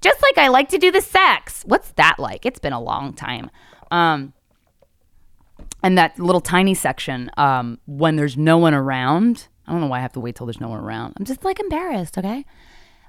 [0.00, 1.62] Just like I like to do the sex.
[1.66, 2.46] What's that like?
[2.46, 3.50] It's been a long time.
[3.90, 4.32] Um,
[5.82, 9.98] and that little tiny section, um, when there's no one around, I don't know why
[9.98, 11.14] I have to wait till there's no one around.
[11.16, 12.44] I'm just like embarrassed, okay?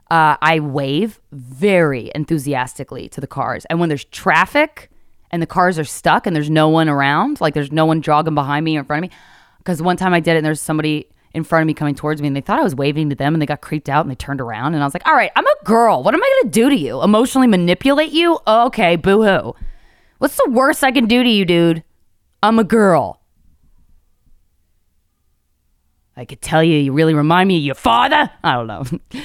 [0.10, 3.66] Uh, I wave very enthusiastically to the cars.
[3.66, 4.91] And when there's traffic
[5.32, 8.36] and the cars are stuck and there's no one around, like there's no one jogging
[8.36, 9.18] behind me or in front of me,
[9.60, 12.22] because one time I did it and there's somebody in front of me coming towards
[12.22, 14.12] me and they thought I was waving to them and they got creeped out and
[14.12, 16.04] they turned around and I was like, all right, I'm a girl.
[16.04, 17.02] What am I going to do to you?
[17.02, 18.40] Emotionally manipulate you?
[18.46, 19.56] Oh, okay, boo hoo.
[20.18, 21.84] What's the worst I can do to you, dude?
[22.44, 23.22] I'm a girl.
[26.18, 28.30] I could tell you, you really remind me of your father.
[28.44, 28.84] I don't know,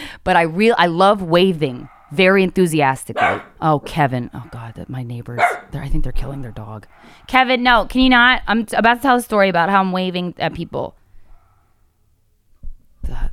[0.25, 3.40] but I real I love waving very enthusiastically.
[3.61, 4.31] Oh, Kevin.
[4.33, 5.40] Oh God, that my neighbors.
[5.73, 6.87] I think they're killing their dog.
[7.27, 8.42] Kevin, no, can you not?
[8.47, 10.97] I'm about to tell a story about how I'm waving at people.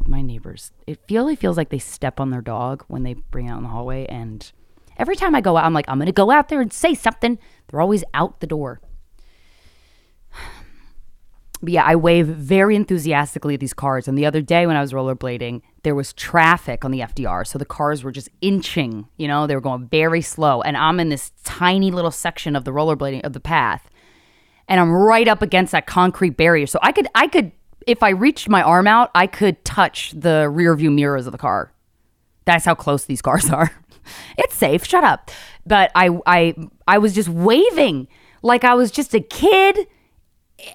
[0.06, 0.72] My neighbors.
[0.86, 3.64] It really feels like they step on their dog when they bring it out in
[3.64, 4.52] the hallway, and
[4.98, 7.40] every time I go out, I'm like, I'm gonna go out there and say something.
[7.68, 8.82] They're always out the door.
[11.64, 14.10] But yeah, I wave very enthusiastically at these cars.
[14.10, 17.48] And the other day when I was rollerblading, there was traffic on the FDR.
[17.48, 20.62] So the cars were just inching, you know, they were going very slow.
[20.62, 23.90] And I'm in this tiny little section of the rollerblading of the path.
[24.68, 26.68] And I'm right up against that concrete barrier.
[26.68, 27.54] So I could, I could,
[27.88, 31.38] if I reached my arm out, I could touch the rear view mirrors of the
[31.38, 31.72] car.
[32.44, 33.72] That's how close these cars are.
[34.38, 34.84] it's safe.
[34.84, 35.32] Shut up.
[35.66, 36.56] But I, I,
[36.90, 38.10] I was just waving
[38.42, 39.88] like I was just a kid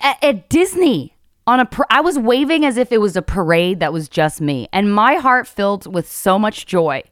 [0.02, 1.14] at, at Disney
[1.46, 4.40] on a par- I was waving as if it was a parade that was just
[4.40, 4.68] me.
[4.72, 7.02] And my heart filled with so much joy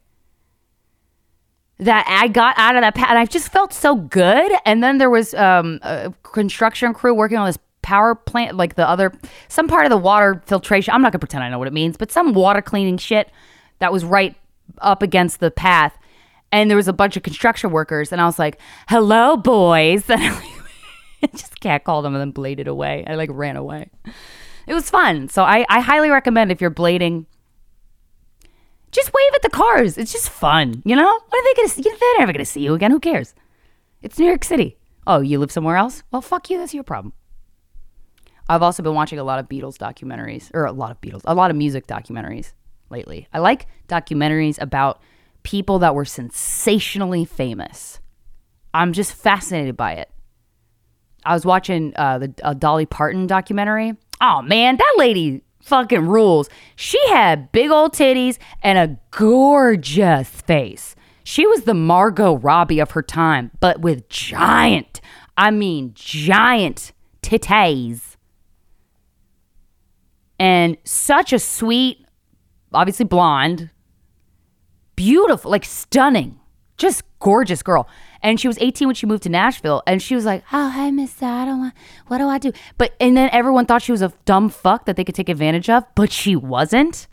[1.79, 4.53] that I got out of that pa- and I just felt so good.
[4.65, 8.87] And then there was um, a construction crew working on this power plant like the
[8.89, 9.13] other
[9.47, 10.93] some part of the water filtration.
[10.93, 13.31] I'm not going to pretend I know what it means but some water cleaning shit
[13.79, 14.35] that was right
[14.79, 15.97] up against the path.
[16.51, 20.03] And there was a bunch of construction workers and I was like hello boys
[21.35, 23.05] just catcalled them and then bladed away.
[23.07, 23.91] I like ran away.
[24.67, 25.29] It was fun.
[25.29, 27.27] So I, I highly recommend if you're blading,
[28.91, 29.99] just wave at the cars.
[29.99, 30.83] It's just fun.
[30.85, 31.05] You know?
[31.05, 31.83] What are they gonna see?
[31.83, 32.91] They're never gonna see you again.
[32.91, 33.35] Who cares?
[34.03, 34.77] It's New York City.
[35.07, 36.03] Oh, you live somewhere else?
[36.11, 36.59] Well, fuck you.
[36.59, 37.13] That's your problem.
[38.49, 41.35] I've also been watching a lot of Beatles documentaries, or a lot of Beatles, a
[41.35, 42.53] lot of music documentaries
[42.91, 43.29] lately.
[43.33, 45.01] I like documentaries about
[45.43, 48.01] people that were sensationally famous.
[48.73, 50.11] I'm just fascinated by it.
[51.27, 53.95] I was watching uh, the Dolly Parton documentary.
[54.21, 56.49] Oh man, that lady fucking rules.
[56.77, 60.95] She had big old titties and a gorgeous face.
[61.25, 65.01] She was the Margot Robbie of her time, but with giant,
[65.37, 68.17] I mean giant titties.
[70.39, 72.07] And such a sweet,
[72.73, 73.71] obviously blonde,
[74.95, 76.39] beautiful, like stunning,
[76.77, 77.89] just gorgeous girl.
[78.23, 80.91] And she was 18 when she moved to Nashville, and she was like, "Oh, hey,
[80.91, 81.23] Miss.
[81.23, 81.75] I don't want.
[82.07, 84.97] What do I do?" But and then everyone thought she was a dumb fuck that
[84.97, 87.07] they could take advantage of, but she wasn't.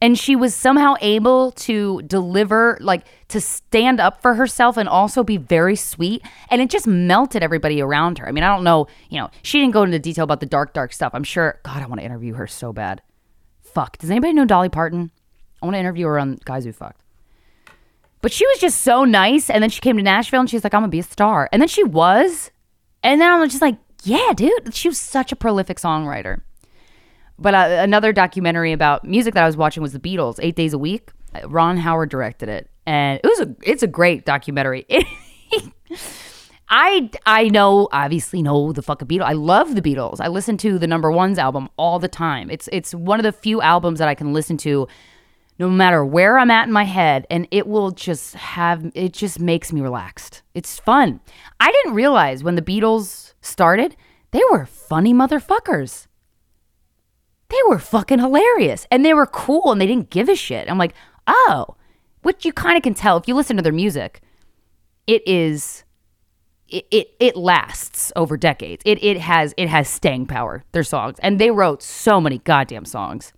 [0.00, 5.24] And she was somehow able to deliver, like to stand up for herself and also
[5.24, 6.22] be very sweet.
[6.50, 8.28] And it just melted everybody around her.
[8.28, 10.72] I mean, I don't know, you know, she didn't go into detail about the dark,
[10.72, 11.10] dark stuff.
[11.14, 13.02] I'm sure, God, I want to interview her so bad.
[13.60, 13.98] Fuck.
[13.98, 15.10] Does anybody know Dolly Parton?
[15.60, 17.02] I want to interview her on Guys We Fucked.
[18.20, 19.48] But she was just so nice.
[19.48, 21.48] And then she came to Nashville and she's like, I'm going to be a star.
[21.52, 22.50] And then she was.
[23.02, 24.74] And then I'm just like, yeah, dude.
[24.74, 26.40] She was such a prolific songwriter.
[27.38, 30.72] But uh, another documentary about music that I was watching was The Beatles, Eight Days
[30.72, 31.12] a Week.
[31.46, 32.68] Ron Howard directed it.
[32.86, 34.86] And it was a, it's a great documentary.
[36.70, 39.24] I I know obviously know the fucking Beatles.
[39.24, 40.20] I love the Beatles.
[40.20, 42.50] I listen to the number ones album all the time.
[42.50, 44.86] It's it's one of the few albums that I can listen to
[45.58, 49.40] no matter where I'm at in my head, and it will just have it just
[49.40, 50.42] makes me relaxed.
[50.54, 51.20] It's fun.
[51.58, 53.96] I didn't realize when the Beatles started,
[54.30, 56.06] they were funny motherfuckers.
[57.48, 60.70] They were fucking hilarious and they were cool and they didn't give a shit.
[60.70, 60.94] I'm like,
[61.26, 61.76] oh,
[62.22, 64.20] which you kind of can tell if you listen to their music.
[65.06, 65.84] It is
[66.68, 68.82] it, it it lasts over decades.
[68.84, 70.64] It it has it has staying power.
[70.72, 73.32] Their songs and they wrote so many goddamn songs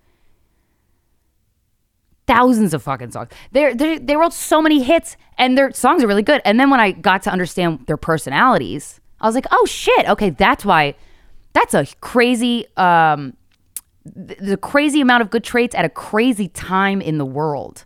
[2.30, 3.30] thousands of fucking songs.
[3.52, 6.40] They they wrote so many hits, and their songs are really good.
[6.44, 10.30] And then when I got to understand their personalities, I was like, oh shit, okay,
[10.30, 10.94] that's why.
[11.52, 13.36] That's a crazy, um,
[14.04, 17.84] th- the crazy amount of good traits at a crazy time in the world.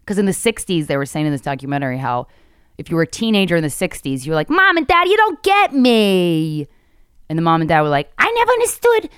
[0.00, 2.26] Because in the '60s, they were saying in this documentary how
[2.76, 5.16] if you were a teenager in the '60s, you were like, "Mom and Dad, you
[5.16, 6.68] don't get me."
[7.28, 9.10] And the mom and dad were like, I never understood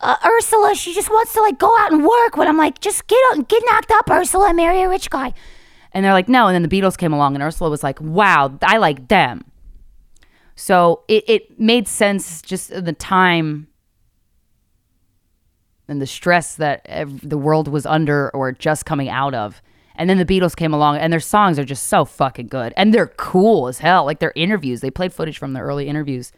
[0.00, 0.74] uh, Ursula.
[0.74, 2.36] She just wants to like go out and work.
[2.36, 5.32] When I'm like, just get out, get knocked up, Ursula, marry a rich guy.
[5.92, 6.48] And they're like, no.
[6.48, 9.44] And then the Beatles came along, and Ursula was like, wow, I like them.
[10.56, 13.68] So it, it made sense just the time
[15.88, 19.62] and the stress that ev- the world was under or just coming out of.
[19.96, 22.72] And then the Beatles came along, and their songs are just so fucking good.
[22.76, 24.04] And they're cool as hell.
[24.04, 26.32] Like their interviews, they played footage from their early interviews.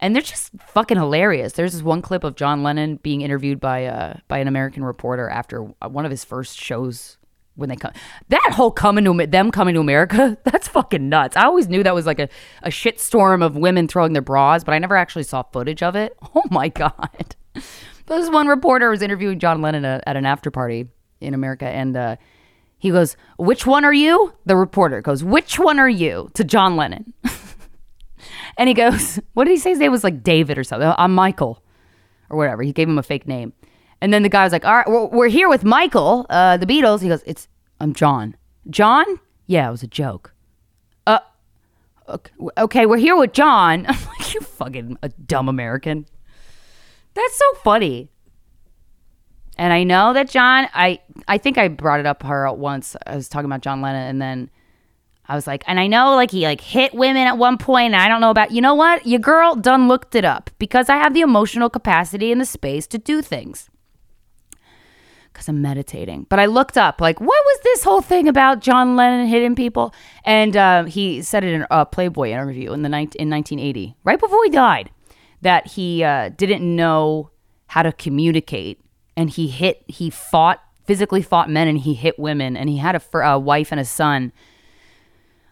[0.00, 1.52] And they're just fucking hilarious.
[1.52, 5.28] There's this one clip of John Lennon being interviewed by uh, by an American reporter
[5.28, 7.16] after one of his first shows
[7.56, 7.92] when they come.
[8.28, 11.36] That whole coming to them coming to America, that's fucking nuts.
[11.36, 12.28] I always knew that was like a,
[12.62, 15.96] a shit storm of women throwing their bras, but I never actually saw footage of
[15.96, 16.16] it.
[16.34, 17.36] Oh my god.
[18.06, 20.88] This one reporter was interviewing John Lennon at, at an after party
[21.22, 22.16] in America, and uh,
[22.76, 26.76] he goes, "Which one are you?" The reporter goes, "Which one are you?" to John
[26.76, 27.14] Lennon,
[28.56, 29.70] and he goes, "What did he say?
[29.70, 30.92] His name was like David or something.
[30.96, 31.62] I'm Michael,
[32.30, 33.52] or whatever." He gave him a fake name,
[34.00, 37.00] and then the guy was like, "All right, we're, here with Michael, uh, the Beatles."
[37.00, 37.48] He goes, "It's
[37.80, 38.36] I'm John.
[38.70, 39.06] John?
[39.46, 40.34] Yeah, it was a joke."
[41.06, 41.20] Uh,
[42.08, 43.86] okay, okay we're here with John.
[43.88, 46.06] I'm like, you fucking a dumb American.
[47.14, 48.10] That's so funny.
[49.56, 52.96] And I know that John, I I think I brought it up her once.
[53.06, 54.50] I was talking about John Lennon, and then
[55.26, 57.94] I was like, and I know like he like hit women at one point.
[57.94, 60.88] And I don't know about you know what your girl done looked it up because
[60.88, 63.70] I have the emotional capacity and the space to do things
[65.34, 66.26] because I'm meditating.
[66.30, 69.92] But I looked up like what was this whole thing about John Lennon hitting people,
[70.24, 74.18] and uh, he said it in a Playboy interview in the ni- in 1980, right
[74.18, 74.90] before he died,
[75.42, 77.30] that he uh, didn't know
[77.66, 78.80] how to communicate,
[79.16, 82.94] and he hit he fought physically fought men and he hit women, and he had
[82.94, 84.32] a, a wife and a son.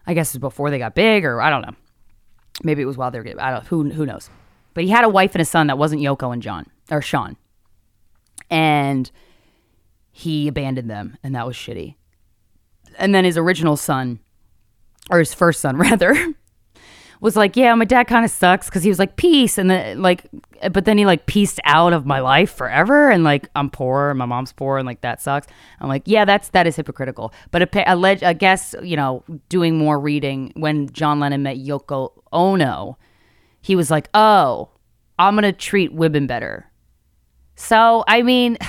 [0.05, 1.75] I guess it was before they got big, or I don't know.
[2.63, 3.39] Maybe it was while they were getting.
[3.39, 3.67] I don't.
[3.67, 4.29] Who who knows?
[4.73, 7.37] But he had a wife and a son that wasn't Yoko and John or Sean,
[8.49, 9.09] and
[10.11, 11.95] he abandoned them, and that was shitty.
[12.97, 14.19] And then his original son,
[15.09, 16.33] or his first son rather,
[17.23, 20.01] was like, "Yeah, my dad kind of sucks because he was like peace," and then
[20.01, 20.25] like,
[20.71, 24.19] but then he like pieced out of my life forever, and like I'm poor, and
[24.19, 25.47] my mom's poor, and like that sucks.
[25.79, 27.33] I'm like, yeah, that's that is hypocritical.
[27.49, 32.11] But a, alleged, I guess you know, doing more reading when John Lennon met Yoko
[32.33, 32.97] Ono,
[33.61, 34.69] he was like, "Oh,
[35.17, 36.69] I'm gonna treat women better."
[37.55, 38.57] So I mean.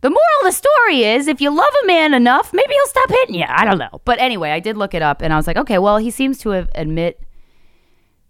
[0.00, 3.10] The moral of the story is if you love a man enough, maybe he'll stop
[3.10, 3.44] hitting you.
[3.48, 4.00] I don't know.
[4.04, 6.38] But anyway, I did look it up and I was like, okay, well, he seems
[6.38, 7.20] to have admit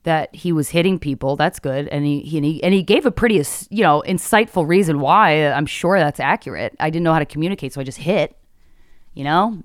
[0.04, 1.36] that he was hitting people.
[1.36, 1.88] That's good.
[1.88, 5.46] And he, he, and he gave a pretty, you know, insightful reason why.
[5.46, 6.74] I'm sure that's accurate.
[6.80, 8.34] I didn't know how to communicate, so I just hit.
[9.12, 9.60] You know,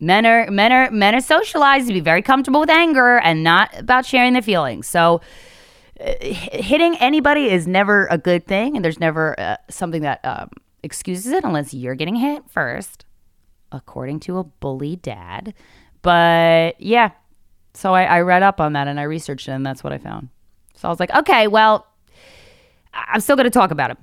[0.00, 3.78] men are men are men are socialized to be very comfortable with anger and not
[3.78, 4.86] about sharing their feelings.
[4.86, 5.20] So
[6.00, 10.50] uh, hitting anybody is never a good thing, and there's never uh, something that um,
[10.82, 13.04] excuses it unless you're getting hit first,
[13.72, 15.54] according to a bully dad.
[16.02, 17.10] But yeah,
[17.74, 19.98] so I, I read up on that and I researched it, and that's what I
[19.98, 20.28] found.
[20.74, 21.86] So I was like, okay, well,
[22.94, 23.98] I'm still going to talk about it.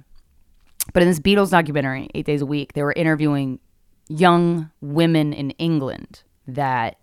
[0.94, 3.60] But in this Beatles documentary, Eight Days a Week, they were interviewing
[4.08, 6.98] young women in England that,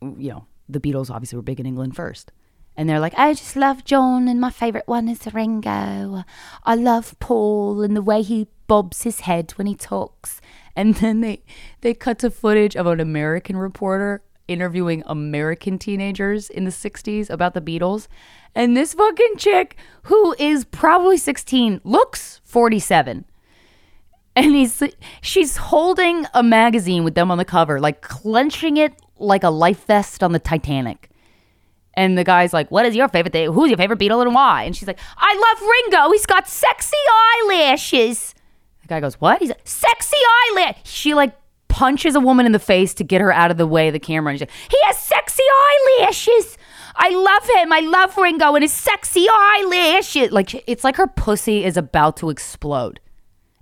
[0.00, 2.32] you know, the Beatles obviously were big in England first.
[2.76, 6.24] And they're like, I just love John, and my favorite one is Ringo.
[6.64, 10.40] I love Paul and the way he bobs his head when he talks.
[10.76, 11.44] And then they
[11.82, 17.54] they cut to footage of an American reporter interviewing American teenagers in the 60s about
[17.54, 18.08] the Beatles.
[18.56, 23.24] And this fucking chick, who is probably 16, looks 47.
[24.34, 24.82] And he's
[25.20, 29.86] she's holding a magazine with them on the cover, like clenching it like a life
[29.86, 31.08] vest on the Titanic.
[31.96, 33.52] And the guy's like, What is your favorite thing?
[33.52, 34.64] Who's your favorite Beatle and why?
[34.64, 36.12] And she's like, I love Ringo.
[36.12, 36.96] He's got sexy
[37.48, 38.34] eyelashes.
[38.82, 39.40] The guy goes, What?
[39.40, 40.16] He's like, Sexy
[40.52, 40.78] eyelash.
[40.84, 41.34] She like
[41.68, 44.00] punches a woman in the face to get her out of the way of the
[44.00, 44.30] camera.
[44.32, 45.42] And she's like, He has sexy
[45.98, 46.58] eyelashes.
[46.96, 47.72] I love him.
[47.72, 50.30] I love Ringo and his sexy eyelashes.
[50.30, 53.00] Like, it's like her pussy is about to explode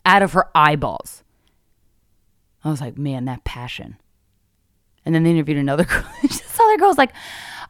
[0.04, 1.22] out of her eyeballs.
[2.64, 3.96] I was like, Man, that passion.
[5.04, 6.04] And then they interviewed another girl.
[6.22, 7.12] this other girl's like,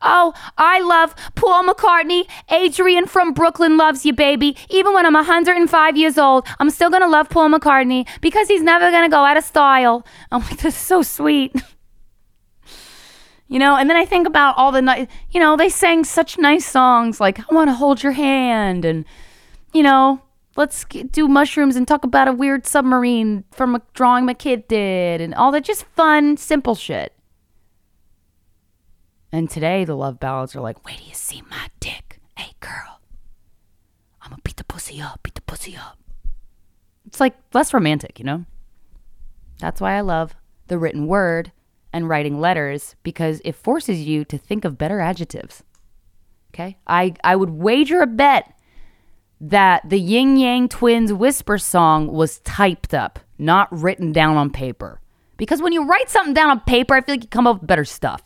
[0.02, 2.28] Oh, I love Paul McCartney.
[2.50, 4.56] Adrian from Brooklyn loves you, baby.
[4.68, 8.62] Even when I'm 105 years old, I'm still going to love Paul McCartney because he's
[8.62, 10.04] never going to go out of style.
[10.30, 11.54] I'm oh, like, this is so sweet.
[13.48, 16.38] you know, and then I think about all the nice, you know, they sang such
[16.38, 19.04] nice songs like I Want to Hold Your Hand and,
[19.72, 20.22] you know,
[20.56, 25.20] let's do mushrooms and talk about a weird submarine from a drawing my kid did
[25.20, 27.12] and all that just fun, simple shit.
[29.32, 32.20] And today the love ballads are like, wait do you see my dick.
[32.36, 33.00] Hey girl,
[34.20, 35.98] I'm gonna beat the pussy up, beat the pussy up.
[37.06, 38.44] It's like less romantic, you know?
[39.58, 40.34] That's why I love
[40.68, 41.50] the written word
[41.92, 45.62] and writing letters because it forces you to think of better adjectives.
[46.52, 46.76] Okay?
[46.86, 48.52] I, I would wager a bet
[49.40, 55.00] that the Ying Yang Twins whisper song was typed up, not written down on paper.
[55.36, 57.66] Because when you write something down on paper, I feel like you come up with
[57.66, 58.22] better stuff.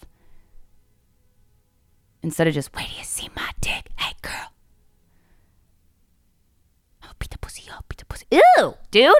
[2.27, 3.89] Instead of just, wait till you see my dick.
[3.97, 4.51] Hey, girl.
[7.05, 8.27] I'll beat the pussy up, beat the pussy.
[8.33, 9.15] Ew, dude.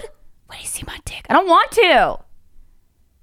[0.51, 1.25] Wait till you see my dick.
[1.31, 2.19] I don't want to.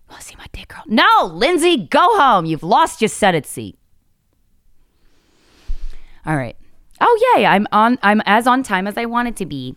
[0.10, 0.84] Want to see my dick, girl?
[0.88, 2.46] No, Lindsey, go home.
[2.46, 3.78] You've lost your Senate seat.
[6.26, 6.56] All right.
[7.02, 7.46] Oh yay!
[7.46, 8.00] I'm on.
[8.02, 9.76] I'm as on time as I wanted to be.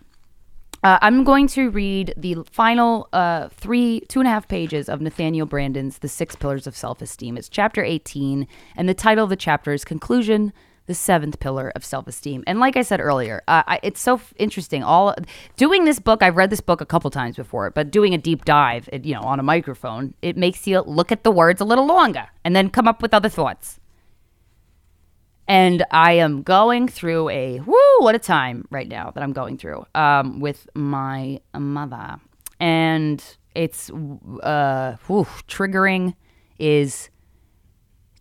[0.82, 5.00] Uh, I'm going to read the final uh, three, two and a half pages of
[5.00, 7.36] Nathaniel Branden's The Six Pillars of Self Esteem.
[7.36, 8.46] It's chapter 18,
[8.76, 10.52] and the title of the chapter is Conclusion
[10.86, 12.44] the seventh pillar of self-esteem.
[12.46, 14.82] And like i said earlier uh, I, it's so f- interesting.
[14.82, 15.14] All
[15.56, 18.44] doing this book i've read this book a couple times before but doing a deep
[18.44, 21.86] dive you know on a microphone it makes you look at the words a little
[21.86, 23.80] longer and then come up with other thoughts
[25.48, 29.58] and I am going through a whoo, what a time right now that I'm going
[29.58, 32.16] through um, with my mother,
[32.60, 33.22] and
[33.54, 34.96] it's uh,
[35.48, 36.14] triggering
[36.58, 37.10] is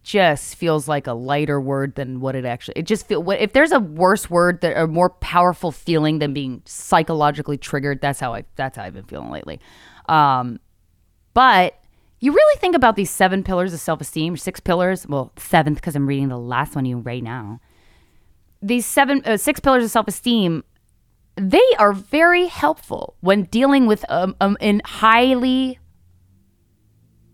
[0.06, 2.76] just feels like a lighter word than what it actually.
[2.78, 6.32] It just feel what if there's a worse word that a more powerful feeling than
[6.32, 8.02] being psychologically triggered.
[8.02, 9.60] That's how I that's how I've been feeling lately.
[10.08, 10.60] Um,
[11.34, 11.84] but
[12.20, 15.96] you really think about these seven pillars of self esteem, six pillars, well, seventh, because
[15.96, 17.60] I'm reading the last one you right now.
[18.62, 20.64] These seven, uh, six pillars of self esteem,
[21.36, 25.80] they are very helpful when dealing with um, um, in highly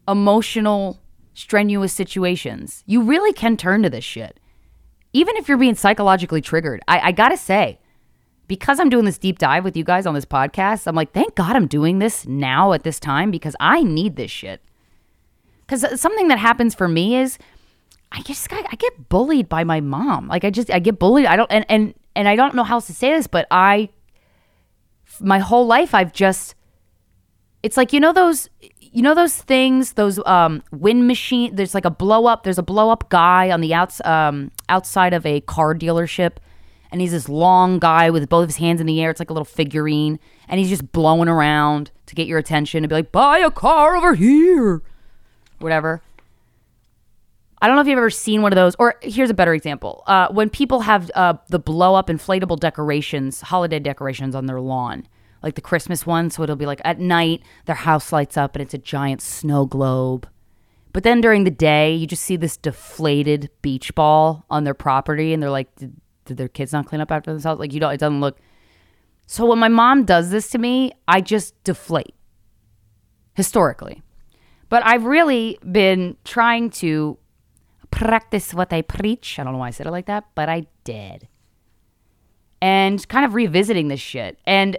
[0.07, 0.99] emotional,
[1.33, 2.83] strenuous situations.
[2.87, 4.39] You really can turn to this shit.
[5.13, 7.79] Even if you're being psychologically triggered, I, I gotta say,
[8.47, 11.35] because I'm doing this deep dive with you guys on this podcast, I'm like, thank
[11.35, 14.61] God I'm doing this now at this time because I need this shit.
[15.71, 17.37] Because something that happens for me is
[18.11, 20.27] I just I get bullied by my mom.
[20.27, 21.27] Like I just I get bullied.
[21.27, 23.87] I don't and and and I don't know how else to say this, but I
[25.21, 26.55] my whole life I've just
[27.63, 28.49] it's like you know those
[28.81, 32.63] you know those things those um wind machine there's like a blow up there's a
[32.63, 36.33] blow up guy on the outs um outside of a car dealership
[36.91, 39.29] and he's this long guy with both of his hands in the air it's like
[39.29, 40.19] a little figurine
[40.49, 43.95] and he's just blowing around to get your attention and be like buy a car
[43.95, 44.81] over here
[45.61, 46.01] whatever.
[47.61, 50.03] I don't know if you've ever seen one of those, or here's a better example.
[50.07, 55.07] Uh, when people have uh, the blow up inflatable decorations, holiday decorations on their lawn,
[55.43, 56.31] like the Christmas one.
[56.31, 59.65] So it'll be like at night, their house lights up and it's a giant snow
[59.65, 60.27] globe.
[60.93, 65.31] But then during the day, you just see this deflated beach ball on their property,
[65.33, 65.95] and they're like, did,
[66.25, 67.59] did their kids not clean up after themselves?
[67.59, 68.39] Like, you don't, it doesn't look.
[69.25, 72.13] So when my mom does this to me, I just deflate
[73.35, 74.01] historically.
[74.71, 77.17] But I've really been trying to
[77.91, 79.37] practice what I preach.
[79.37, 81.27] I don't know why I said it like that, but I did.
[82.61, 84.39] And kind of revisiting this shit.
[84.45, 84.77] And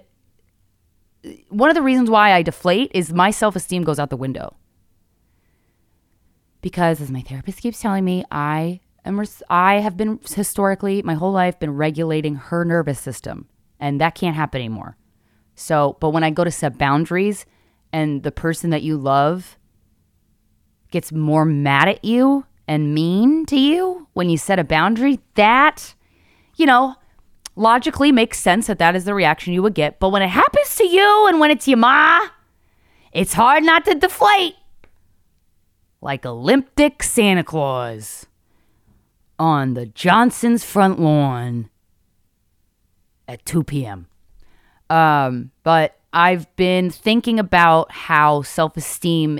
[1.51, 4.57] one of the reasons why I deflate is my self esteem goes out the window.
[6.62, 11.14] Because as my therapist keeps telling me, I am res- I have been historically my
[11.14, 13.47] whole life been regulating her nervous system,
[13.78, 14.97] and that can't happen anymore.
[15.55, 17.45] So, but when I go to set boundaries
[17.93, 19.59] and the person that you love
[20.93, 25.95] gets more mad at you and mean to you when you set a boundary, that,
[26.57, 26.95] you know,
[27.57, 29.99] logically makes sense that that is the reaction you would get.
[29.99, 32.28] But when it happens to you and when it's your ma,
[33.12, 34.55] it's hard not to deflate.
[36.01, 38.26] Like Olympic Santa Claus
[39.38, 41.68] on the Johnson's front lawn
[43.28, 44.07] at 2 p.m.
[44.90, 49.38] Um, but I've been thinking about how self esteem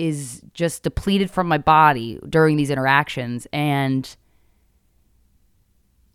[0.00, 4.16] is just depleted from my body during these interactions and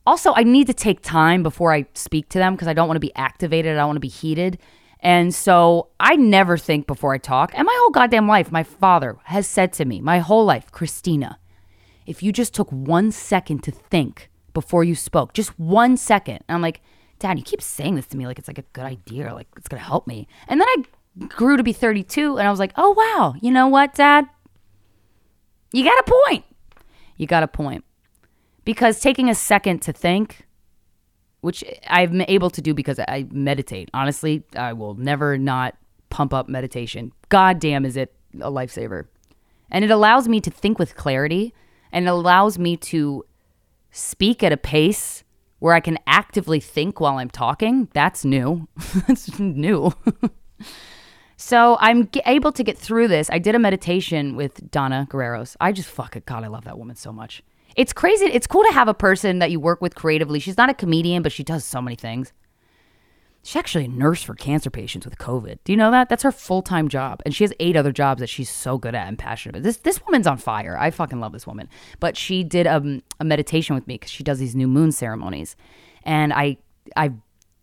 [0.08, 2.98] also I need to take time before I speak to them because I don't want
[2.98, 4.60] to be activated, I don't want to be heated.
[5.00, 7.52] And so I never think before I talk.
[7.54, 11.36] And my whole goddamn life, my father has said to me, my whole life, Krystyna,
[12.06, 16.40] if you just took one second to think before you spoke, just one second.
[16.48, 16.82] And I'm like,
[17.20, 19.68] Dad, you keep saying this to me like it's like a good idea, like it's
[19.68, 20.28] gonna help me.
[20.48, 20.84] And then I
[21.28, 24.26] grew to be 32 and I was like, "Oh wow, you know what, dad?
[25.72, 26.46] You got a point.
[27.18, 27.84] You got a point."
[28.64, 30.46] Because taking a second to think,
[31.42, 33.90] which I'm able to do because I meditate.
[33.94, 35.76] Honestly, I will never not
[36.10, 37.12] pump up meditation.
[37.30, 39.06] God damn is it a lifesaver.
[39.70, 41.54] And it allows me to think with clarity
[41.92, 43.26] and it allows me to
[43.92, 45.24] speak at a pace
[45.60, 47.90] where I can actively think while I'm talking.
[47.94, 48.68] That's new.
[49.08, 49.94] That's new.
[51.38, 53.30] so I'm g- able to get through this.
[53.30, 55.56] I did a meditation with Donna Guerreros.
[55.60, 56.26] I just fuck it.
[56.26, 57.44] God, I love that woman so much.
[57.76, 58.26] It's crazy.
[58.26, 60.40] It's cool to have a person that you work with creatively.
[60.40, 62.32] She's not a comedian, but she does so many things.
[63.44, 65.60] She's actually a nurse for cancer patients with COVID.
[65.64, 66.10] Do you know that?
[66.10, 68.96] That's her full time job, and she has eight other jobs that she's so good
[68.96, 69.64] at and passionate about.
[69.64, 70.76] This this woman's on fire.
[70.80, 71.70] I fucking love this woman.
[72.00, 75.56] But she did um, a meditation with me because she does these new moon ceremonies,
[76.02, 76.58] and I
[76.96, 77.12] I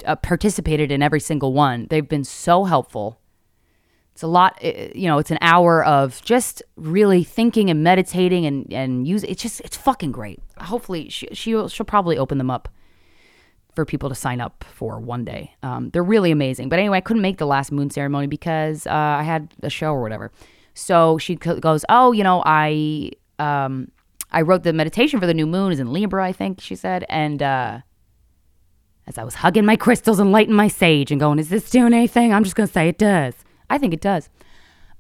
[0.07, 1.89] uh, participated in every single one.
[1.91, 3.19] They've been so helpful.
[4.13, 5.19] It's a lot, uh, you know.
[5.19, 9.25] It's an hour of just really thinking and meditating and and use.
[9.25, 10.41] It's just it's fucking great.
[10.59, 12.69] Hopefully, she she'll, she'll probably open them up
[13.75, 15.55] for people to sign up for one day.
[15.63, 16.69] Um, they're really amazing.
[16.69, 19.93] But anyway, I couldn't make the last moon ceremony because uh, I had a show
[19.93, 20.31] or whatever.
[20.75, 23.91] So she goes, "Oh, you know, I um,
[24.31, 27.05] I wrote the meditation for the new moon is in Libra, I think she said."
[27.09, 27.81] And uh,
[29.07, 31.95] as I was hugging my crystals and lighting my sage and going, "Is this doing
[31.95, 33.35] anything?" I'm just gonna say it does.
[33.73, 34.29] I think it does.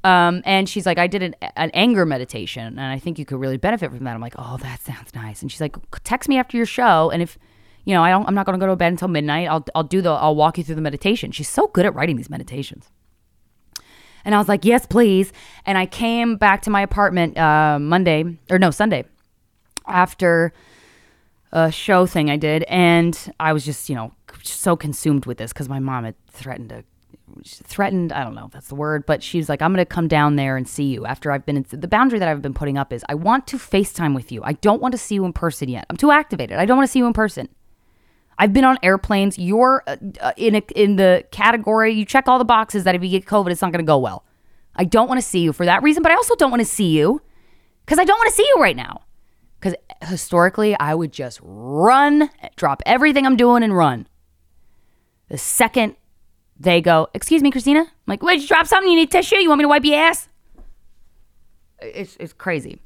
[0.04, 3.38] Um, and she's like, I did an, an anger meditation, and I think you could
[3.38, 4.14] really benefit from that.
[4.14, 5.42] I'm like, oh, that sounds nice.
[5.42, 7.38] And she's like, text me after your show, and if
[7.84, 9.48] you know, I don't, I'm not going to go to bed until midnight.
[9.48, 11.32] I'll, I'll do the, I'll walk you through the meditation.
[11.32, 12.88] She's so good at writing these meditations.
[14.24, 15.32] And I was like, yes, please.
[15.66, 19.04] And I came back to my apartment uh, Monday, or no, Sunday,
[19.86, 20.52] after
[21.50, 22.62] a show thing I did.
[22.68, 24.12] And I was just, you know,
[24.44, 26.84] so consumed with this because my mom had threatened to,
[27.44, 30.08] threatened, I don't know if that's the word, but she's like, I'm going to come
[30.08, 32.78] down there and see you after I've been, in, the boundary that I've been putting
[32.78, 34.42] up is I want to FaceTime with you.
[34.44, 35.86] I don't want to see you in person yet.
[35.90, 36.58] I'm too activated.
[36.58, 37.48] I don't want to see you in person.
[38.38, 39.38] I've been on airplanes.
[39.38, 41.92] You're uh, uh, in a, in the category.
[41.92, 43.98] You check all the boxes that if you get COVID, it's not going to go
[43.98, 44.24] well.
[44.74, 46.66] I don't want to see you for that reason, but I also don't want to
[46.66, 47.20] see you
[47.84, 49.02] because I don't want to see you right now.
[49.60, 49.76] Because
[50.08, 54.08] historically, I would just run, drop everything I'm doing, and run.
[55.28, 55.94] The second
[56.62, 58.90] they go, "Excuse me, Krystyna," I'm like, "Wait, you drop something?
[58.90, 59.36] You need tissue?
[59.36, 60.28] You want me to wipe your ass?"
[61.80, 62.80] It's it's crazy.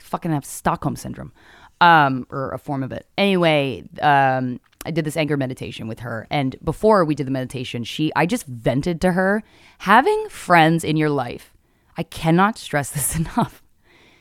[0.00, 1.32] fucking have Stockholm syndrome,
[1.80, 3.06] um, or a form of it.
[3.16, 6.26] Anyway, um, I did this anger meditation with her.
[6.30, 9.42] And before we did the meditation, she I just vented to her
[9.78, 11.52] having friends in your life.
[11.96, 13.62] I cannot stress this enough.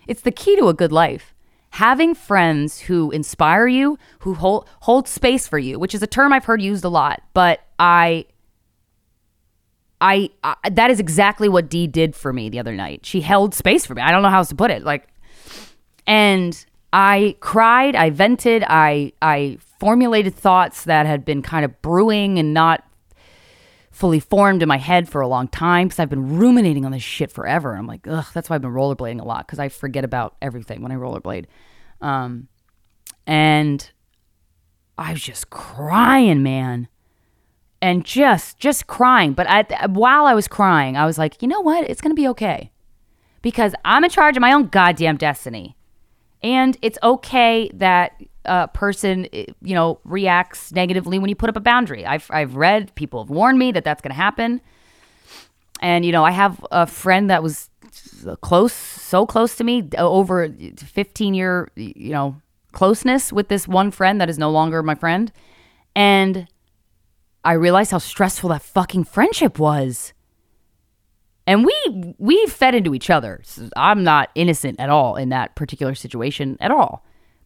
[0.07, 1.33] It's the key to a good life.
[1.73, 6.33] Having friends who inspire you, who hold hold space for you, which is a term
[6.33, 8.25] I've heard used a lot, but I
[10.01, 13.05] I, I that is exactly what Dee did for me the other night.
[13.05, 14.01] She held space for me.
[14.01, 14.83] I don't know how else to put it.
[14.83, 15.07] Like
[16.07, 22.39] and I cried, I vented, I I formulated thoughts that had been kind of brewing
[22.39, 22.83] and not
[23.91, 27.03] fully formed in my head for a long time because I've been ruminating on this
[27.03, 27.75] shit forever.
[27.75, 30.81] I'm like, ugh, that's why I've been rollerblading a lot because I forget about everything
[30.81, 31.45] when I rollerblade.
[31.99, 32.47] Um,
[33.27, 33.91] and
[34.97, 36.87] I was just crying, man.
[37.81, 39.33] And just, just crying.
[39.33, 41.89] But I, while I was crying, I was like, you know what?
[41.89, 42.71] It's to be okay
[43.41, 45.77] because I'm in charge of my own goddamn destiny.
[46.41, 51.61] And it's okay that a person, you know, reacts negatively when you put up a
[51.61, 52.05] boundary.
[52.05, 54.61] I've, I've read, people have warned me that that's to happen.
[55.81, 57.69] And, you know, I have a friend that was
[58.41, 64.19] close, so close to me, over 15 year, you know, closeness with this one friend
[64.21, 65.31] that is no longer my friend.
[65.95, 66.47] And
[67.43, 70.13] I realized how stressful that fucking friendship was
[71.49, 73.41] and we we fed into each other.
[73.75, 77.03] I'm not innocent at all in that particular situation at all.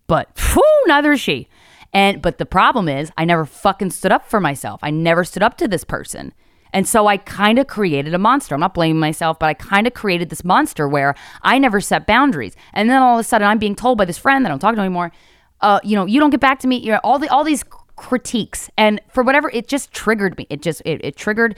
[0.07, 1.47] But whew, neither is she.
[1.93, 4.81] And but the problem is I never fucking stood up for myself.
[4.83, 6.33] I never stood up to this person.
[6.73, 8.53] And so I kind of created a monster.
[8.53, 12.05] I'm not blaming myself, but I kind of created this monster where I never set
[12.05, 12.57] boundaries.
[12.73, 14.59] And then all of a sudden I'm being told by this friend that I don't
[14.59, 15.13] talk to anymore,
[15.61, 17.63] uh, you know, you don't get back to me, you know, all the all these
[17.95, 18.69] critiques.
[18.77, 20.47] And for whatever it just triggered me.
[20.49, 21.55] It just it, it triggered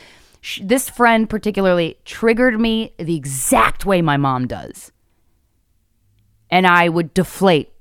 [0.61, 4.91] this friend particularly triggered me the exact way my mom does.
[6.51, 7.71] And I would deflate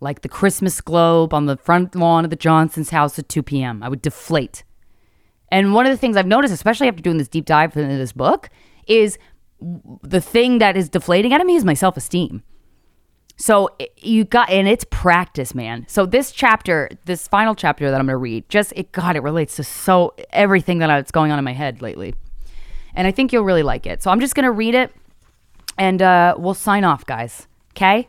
[0.00, 3.82] like the Christmas globe on the front lawn of the Johnson's house at 2 p.m.
[3.82, 4.62] I would deflate.
[5.50, 8.12] And one of the things I've noticed, especially after doing this deep dive into this
[8.12, 8.50] book,
[8.86, 9.18] is
[10.02, 12.42] the thing that is deflating out of me is my self esteem.
[13.40, 15.86] So you got, and it's practice, man.
[15.88, 19.22] So this chapter, this final chapter that I'm going to read, just it, God, it
[19.22, 22.16] relates to so everything that's going on in my head lately,
[22.94, 24.02] and I think you'll really like it.
[24.02, 24.92] So I'm just going to read it,
[25.78, 27.46] and uh, we'll sign off, guys.
[27.76, 28.08] Okay?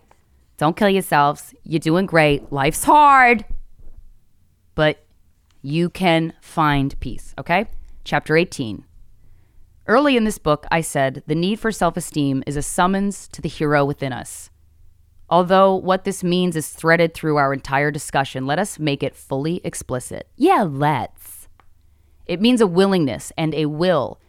[0.58, 1.54] Don't kill yourselves.
[1.64, 2.52] You're doing great.
[2.52, 3.46] Life's hard,
[4.74, 5.06] but
[5.62, 7.36] you can find peace.
[7.38, 7.68] Okay?
[8.04, 8.84] Chapter 18.
[9.86, 13.44] Early in this book, I said the need for self esteem is a summons to
[13.44, 14.50] the hero within us.
[15.30, 19.62] Although what this means is threaded through our entire discussion, let us make it fully
[19.64, 20.28] explicit.
[20.36, 21.48] Yeah, let's.
[22.26, 24.20] It means a willingness and a will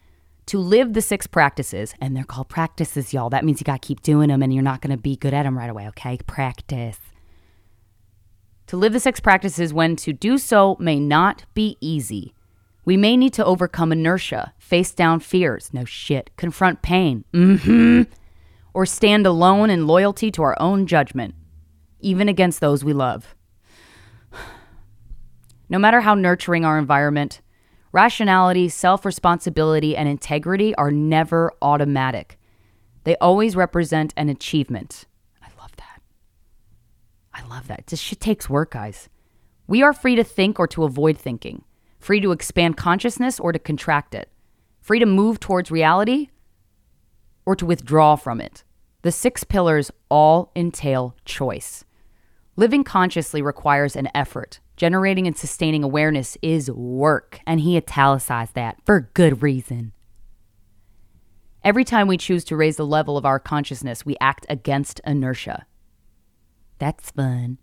[0.46, 3.30] to live the six practices, and they're called practices, y'all.
[3.30, 5.32] That means you got to keep doing them and you're not going to be good
[5.32, 6.18] at them right away, okay?
[6.26, 6.98] Practice.
[8.66, 12.34] To live the six practices when to do so may not be easy.
[12.84, 18.03] We may need to overcome inertia, face down fears, no shit, confront pain, mm-hmm,
[18.75, 21.35] or stand alone in loyalty to our own judgment,
[22.01, 23.35] even against those we love.
[25.68, 27.41] No matter how nurturing our environment,
[27.93, 32.41] rationality, self responsibility, and integrity are never automatic.
[33.05, 35.07] They always represent an achievement.
[35.41, 36.03] I love that.
[37.33, 37.87] I love that.
[37.87, 39.09] This shit takes work, guys.
[39.68, 41.62] We are free to think or to avoid thinking,
[42.01, 44.29] free to expand consciousness or to contract it,
[44.81, 46.31] free to move towards reality
[47.45, 48.64] or to withdraw from it.
[49.03, 51.84] The six pillars all entail choice.
[52.57, 54.61] Living consciously requires an effort.
[54.76, 59.93] Generating and sustaining awareness is work, and he italicized that for good reason.
[61.62, 65.66] Every time we choose to raise the level of our consciousness, we act against inertia.
[66.78, 67.59] That's fun.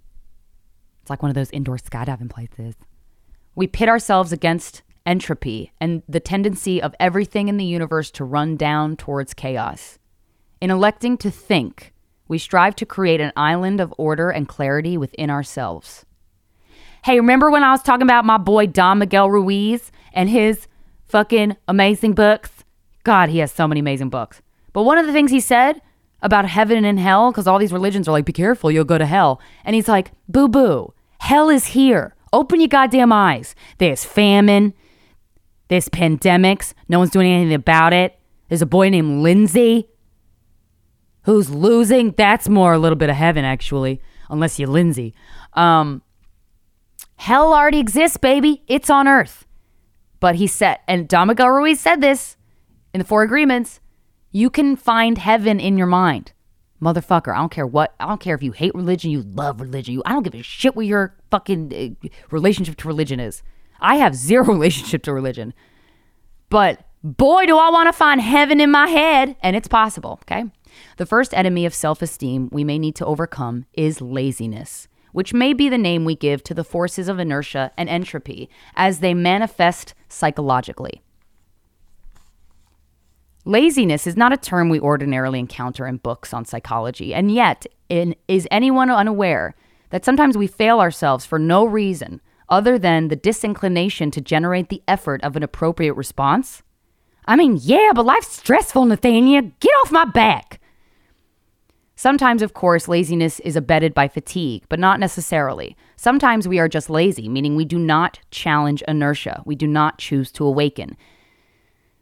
[1.01, 2.75] It's like one of those indoor skydiving places.
[3.55, 8.57] We pit ourselves against entropy and the tendency of everything in the universe to run
[8.57, 9.97] down towards chaos.
[10.61, 11.93] In electing to think,
[12.27, 16.05] we strive to create an island of order and clarity within ourselves.
[17.05, 20.67] Hey, remember when I was talking about my boy Don Miguel Ruiz and his
[21.05, 22.51] fucking amazing books?
[23.03, 24.41] God, he has so many amazing books.
[24.73, 25.81] But one of the things he said
[26.21, 29.05] about heaven and hell, because all these religions are like, be careful, you'll go to
[29.05, 29.39] hell.
[29.63, 32.15] And he's like, boo boo, hell is here.
[32.33, 33.55] Open your goddamn eyes.
[33.77, 34.73] There's famine,
[35.67, 38.17] there's pandemics, no one's doing anything about it.
[38.49, 39.89] There's a boy named Lindsey
[41.23, 42.11] who's losing.
[42.11, 45.13] That's more a little bit of heaven, actually, unless you're Lindsey.
[45.53, 46.01] Um,
[47.17, 48.63] hell already exists, baby.
[48.67, 49.45] It's on earth.
[50.19, 52.37] But he said, and Don Miguel Ruiz said this
[52.93, 53.79] in the Four Agreements
[54.31, 56.31] you can find heaven in your mind.
[56.81, 59.95] Motherfucker, I don't care what, I don't care if you hate religion, you love religion,
[59.95, 63.41] you, I don't give a shit what your fucking uh, relationship to religion is.
[63.79, 65.53] I have zero relationship to religion.
[66.49, 69.35] But boy, do I want to find heaven in my head.
[69.41, 70.45] And it's possible, okay?
[70.97, 75.53] The first enemy of self esteem we may need to overcome is laziness, which may
[75.53, 79.93] be the name we give to the forces of inertia and entropy as they manifest
[80.09, 81.01] psychologically.
[83.45, 88.13] Laziness is not a term we ordinarily encounter in books on psychology, and yet, in,
[88.27, 89.55] is anyone unaware
[89.89, 92.19] that sometimes we fail ourselves for no reason
[92.49, 96.63] other than the disinclination to generate the effort of an appropriate response?
[97.25, 99.51] I mean, yeah, but life's stressful, Nathania.
[99.59, 100.61] Get off my back.
[101.95, 105.75] Sometimes, of course, laziness is abetted by fatigue, but not necessarily.
[105.95, 109.41] Sometimes we are just lazy, meaning we do not challenge inertia.
[109.45, 110.95] We do not choose to awaken.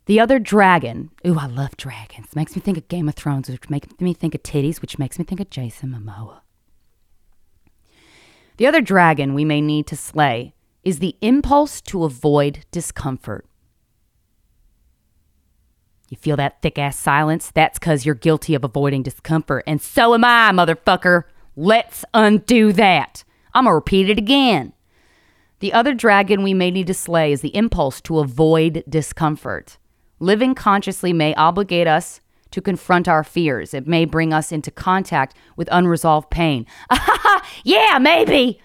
[0.06, 2.36] The other dragon, ooh, I love dragons.
[2.36, 5.18] Makes me think of Game of Thrones, which makes me think of titties, which makes
[5.18, 6.41] me think of Jason Momoa.
[8.58, 10.53] The other dragon we may need to slay
[10.84, 13.45] is the impulse to avoid discomfort.
[16.10, 17.51] You feel that thick ass silence?
[17.53, 19.64] That's because you're guilty of avoiding discomfort.
[19.66, 21.24] And so am I, motherfucker.
[21.56, 23.24] Let's undo that.
[23.53, 24.74] I'm going to repeat it again.
[25.60, 29.78] The other dragon we may need to slay is the impulse to avoid discomfort.
[30.20, 33.74] Living consciously may obligate us to confront our fears.
[33.74, 36.66] It may bring us into contact with unresolved pain.
[37.64, 38.60] yeah, maybe.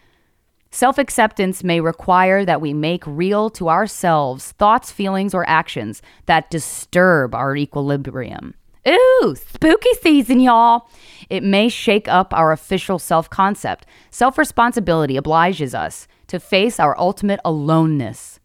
[0.71, 6.51] Self acceptance may require that we make real to ourselves thoughts, feelings, or actions that
[6.51, 8.55] disturb our equilibrium.
[8.89, 10.89] Ooh, spooky season, y'all.
[11.29, 13.85] It may shake up our official self concept.
[14.11, 18.39] Self responsibility obliges us to face our ultimate aloneness.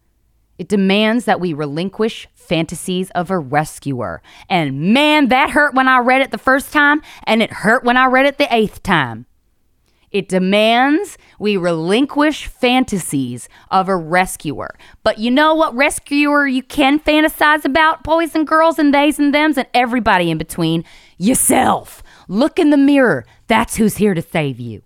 [0.58, 4.22] It demands that we relinquish fantasies of a rescuer.
[4.48, 7.96] And man, that hurt when I read it the first time, and it hurt when
[7.96, 9.26] I read it the eighth time.
[10.10, 14.76] It demands we relinquish fantasies of a rescuer.
[15.02, 19.32] But you know what rescuer you can fantasize about, boys and girls and theys and
[19.32, 20.84] thems and everybody in between?
[21.18, 22.02] Yourself.
[22.28, 23.24] Look in the mirror.
[23.46, 24.82] That's who's here to save you.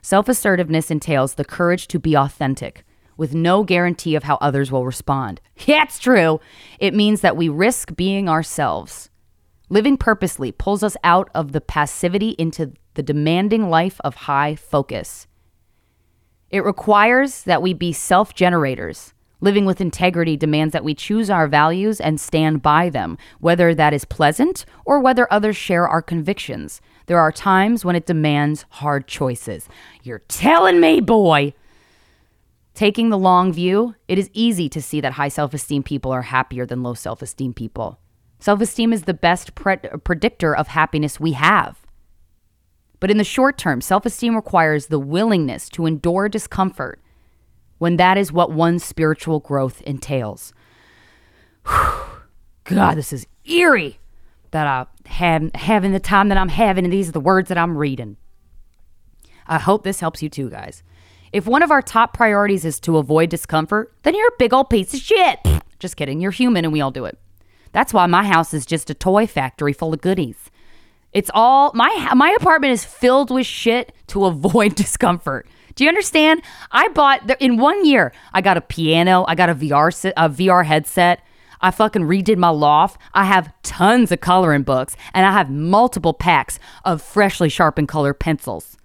[0.00, 2.84] Self assertiveness entails the courage to be authentic
[3.16, 5.40] with no guarantee of how others will respond.
[5.66, 6.40] That's true.
[6.80, 9.10] It means that we risk being ourselves.
[9.68, 15.26] Living purposely pulls us out of the passivity into the demanding life of high focus.
[16.50, 19.14] It requires that we be self generators.
[19.40, 23.92] Living with integrity demands that we choose our values and stand by them, whether that
[23.92, 26.80] is pleasant or whether others share our convictions.
[27.06, 29.68] There are times when it demands hard choices.
[30.04, 31.54] You're telling me, boy.
[32.74, 36.22] Taking the long view, it is easy to see that high self esteem people are
[36.22, 37.98] happier than low self esteem people.
[38.38, 41.81] Self esteem is the best pre- predictor of happiness we have.
[43.02, 47.00] But in the short term, self esteem requires the willingness to endure discomfort
[47.78, 50.52] when that is what one's spiritual growth entails.
[51.66, 53.98] God, this is eerie
[54.52, 57.58] that I have having the time that I'm having, and these are the words that
[57.58, 58.18] I'm reading.
[59.48, 60.84] I hope this helps you too, guys.
[61.32, 64.70] If one of our top priorities is to avoid discomfort, then you're a big old
[64.70, 65.40] piece of shit.
[65.80, 66.20] Just kidding.
[66.20, 67.18] You're human and we all do it.
[67.72, 70.51] That's why my house is just a toy factory full of goodies.
[71.12, 75.46] It's all my my apartment is filled with shit to avoid discomfort.
[75.74, 76.42] Do you understand?
[76.70, 78.12] I bought in one year.
[78.32, 79.24] I got a piano.
[79.26, 81.22] I got a VR a VR headset.
[81.62, 83.00] I fucking redid my loft.
[83.14, 88.12] I have tons of coloring books, and I have multiple packs of freshly sharpened color
[88.12, 88.76] pencils.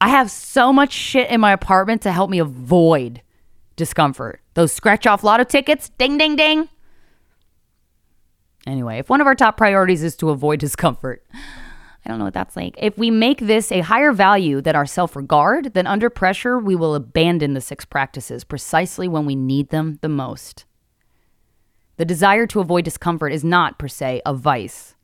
[0.00, 3.22] I have so much shit in my apartment to help me avoid
[3.76, 4.40] discomfort.
[4.54, 6.68] Those scratch off lotto tickets, ding, ding, ding.
[8.66, 11.24] Anyway, if one of our top priorities is to avoid discomfort,
[12.04, 12.74] I don't know what that's like.
[12.78, 16.74] If we make this a higher value than our self regard, then under pressure, we
[16.74, 20.64] will abandon the six practices precisely when we need them the most.
[21.96, 24.94] The desire to avoid discomfort is not, per se, a vice.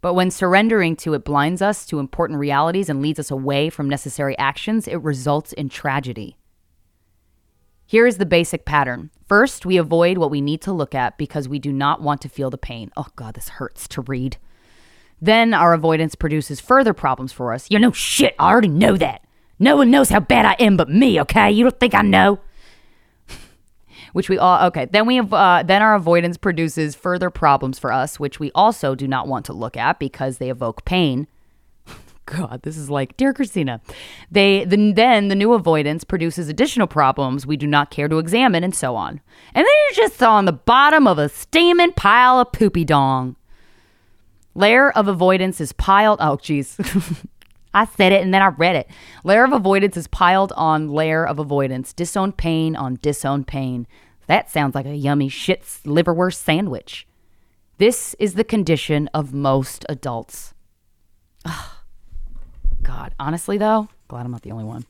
[0.00, 3.88] But when surrendering to it blinds us to important realities and leads us away from
[3.88, 6.36] necessary actions, it results in tragedy.
[7.86, 9.10] Here is the basic pattern.
[9.28, 12.28] First, we avoid what we need to look at because we do not want to
[12.28, 12.90] feel the pain.
[12.96, 14.36] Oh, God, this hurts to read.
[15.20, 17.70] Then our avoidance produces further problems for us.
[17.70, 19.22] You know, shit, I already know that.
[19.58, 21.50] No one knows how bad I am but me, okay?
[21.50, 22.40] You don't think I know?
[24.12, 24.86] which we all okay.
[24.86, 28.94] Then we have uh, then our avoidance produces further problems for us, which we also
[28.94, 31.28] do not want to look at because they evoke pain.
[32.26, 33.80] God, this is like dear Krystyna.
[34.30, 38.64] They the, then the new avoidance produces additional problems we do not care to examine,
[38.64, 39.20] and so on.
[39.54, 43.36] And then you're just on the bottom of a steaming pile of poopy dong.
[44.54, 46.18] Layer of avoidance is piled.
[46.20, 46.78] Oh, jeez.
[47.74, 48.88] I said it and then I read it.
[49.24, 51.92] Layer of avoidance is piled on layer of avoidance.
[51.92, 53.88] Disowned pain on disowned pain.
[54.28, 57.06] That sounds like a yummy shit liverwurst sandwich.
[57.78, 60.54] This is the condition of most adults.
[62.84, 64.84] God, honestly though, glad I'm not the only one.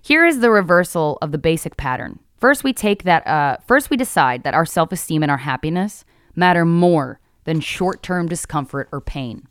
[0.00, 2.18] Here is the reversal of the basic pattern.
[2.38, 3.26] First, we take that.
[3.26, 6.04] Uh, first, we decide that our self-esteem and our happiness
[6.34, 9.46] matter more than short-term discomfort or pain.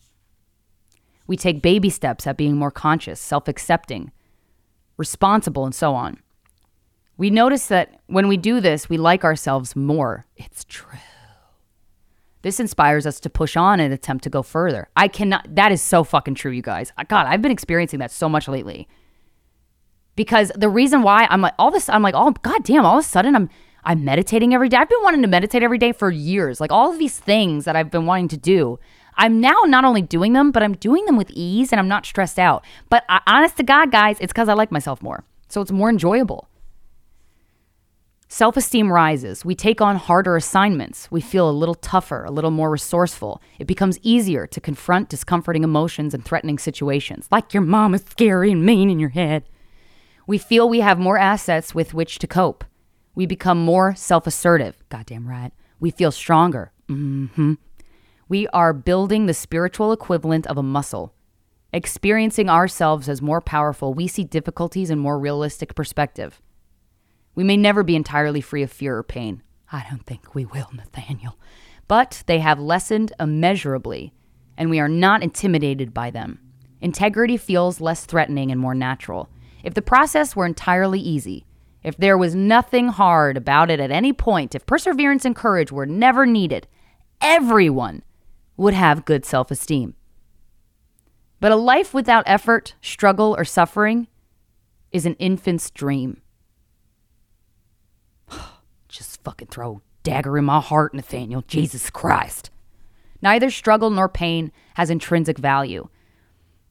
[1.27, 4.11] We take baby steps at being more conscious, self-accepting,
[4.97, 6.19] responsible, and so on.
[7.17, 10.25] We notice that when we do this, we like ourselves more.
[10.35, 10.99] It's true.
[12.41, 14.89] This inspires us to push on and attempt to go further.
[14.95, 16.91] I cannot, that is so fucking true, you guys.
[17.07, 18.87] God, I've been experiencing that so much lately.
[20.15, 23.05] Because the reason why I'm like, all this, I'm like, oh, God damn, all of
[23.05, 23.49] a sudden I'm,
[23.83, 24.77] I'm meditating every day.
[24.77, 26.59] I've been wanting to meditate every day for years.
[26.59, 28.79] Like all of these things that I've been wanting to do.
[29.15, 32.05] I'm now not only doing them, but I'm doing them with ease and I'm not
[32.05, 32.65] stressed out.
[32.89, 35.23] But I, honest to God, guys, it's because I like myself more.
[35.47, 36.47] So it's more enjoyable.
[38.33, 39.43] Self esteem rises.
[39.43, 41.11] We take on harder assignments.
[41.11, 43.41] We feel a little tougher, a little more resourceful.
[43.59, 48.49] It becomes easier to confront discomforting emotions and threatening situations, like your mom is scary
[48.49, 49.49] and mean in your head.
[50.27, 52.63] We feel we have more assets with which to cope.
[53.15, 54.81] We become more self assertive.
[54.87, 55.51] Goddamn right.
[55.81, 56.71] We feel stronger.
[56.87, 57.55] Mm-hmm.
[58.29, 61.13] We are building the spiritual equivalent of a muscle.
[61.73, 66.39] Experiencing ourselves as more powerful, we see difficulties in more realistic perspective.
[67.35, 69.41] We may never be entirely free of fear or pain.
[69.71, 71.37] I don't think we will, Nathaniel.
[71.87, 74.13] But they have lessened immeasurably,
[74.57, 76.39] and we are not intimidated by them.
[76.81, 79.29] Integrity feels less threatening and more natural.
[79.63, 81.45] If the process were entirely easy,
[81.83, 85.85] if there was nothing hard about it at any point, if perseverance and courage were
[85.85, 86.67] never needed,
[87.21, 88.03] everyone
[88.57, 89.95] would have good self esteem.
[91.39, 94.07] But a life without effort, struggle, or suffering
[94.91, 96.21] is an infant's dream
[99.23, 101.43] fucking throw dagger in my heart, Nathaniel.
[101.47, 102.49] Jesus Christ.
[103.21, 105.87] Neither struggle nor pain has intrinsic value.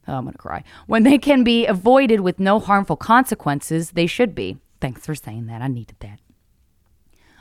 [0.08, 0.64] Oh, I'm going to cry.
[0.86, 4.58] When they can be avoided with no harmful consequences, they should be.
[4.80, 5.62] Thanks for saying that.
[5.62, 6.20] I needed that.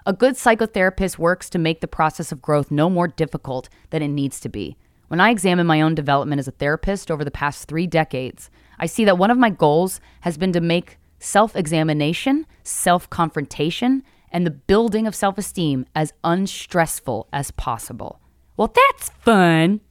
[0.06, 4.08] A good psychotherapist works to make the process of growth no more difficult than it
[4.10, 4.78] needs to be.
[5.08, 8.86] When I examine my own development as a therapist over the past three decades, I
[8.86, 14.46] see that one of my goals has been to make self examination, self confrontation, and
[14.46, 18.20] the building of self esteem as unstressful as possible.
[18.58, 19.82] Well, that's fun.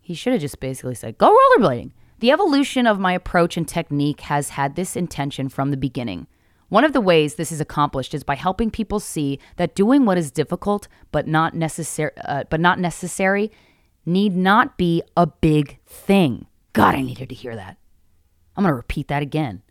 [0.00, 1.90] He should have just basically said, go rollerblading.
[2.20, 6.28] The evolution of my approach and technique has had this intention from the beginning.
[6.68, 10.18] One of the ways this is accomplished is by helping people see that doing what
[10.18, 13.52] is difficult but not necessary uh, but not necessary
[14.04, 16.46] need not be a big thing.
[16.72, 17.76] God, I needed to hear that.
[18.56, 19.62] I'm going to repeat that again.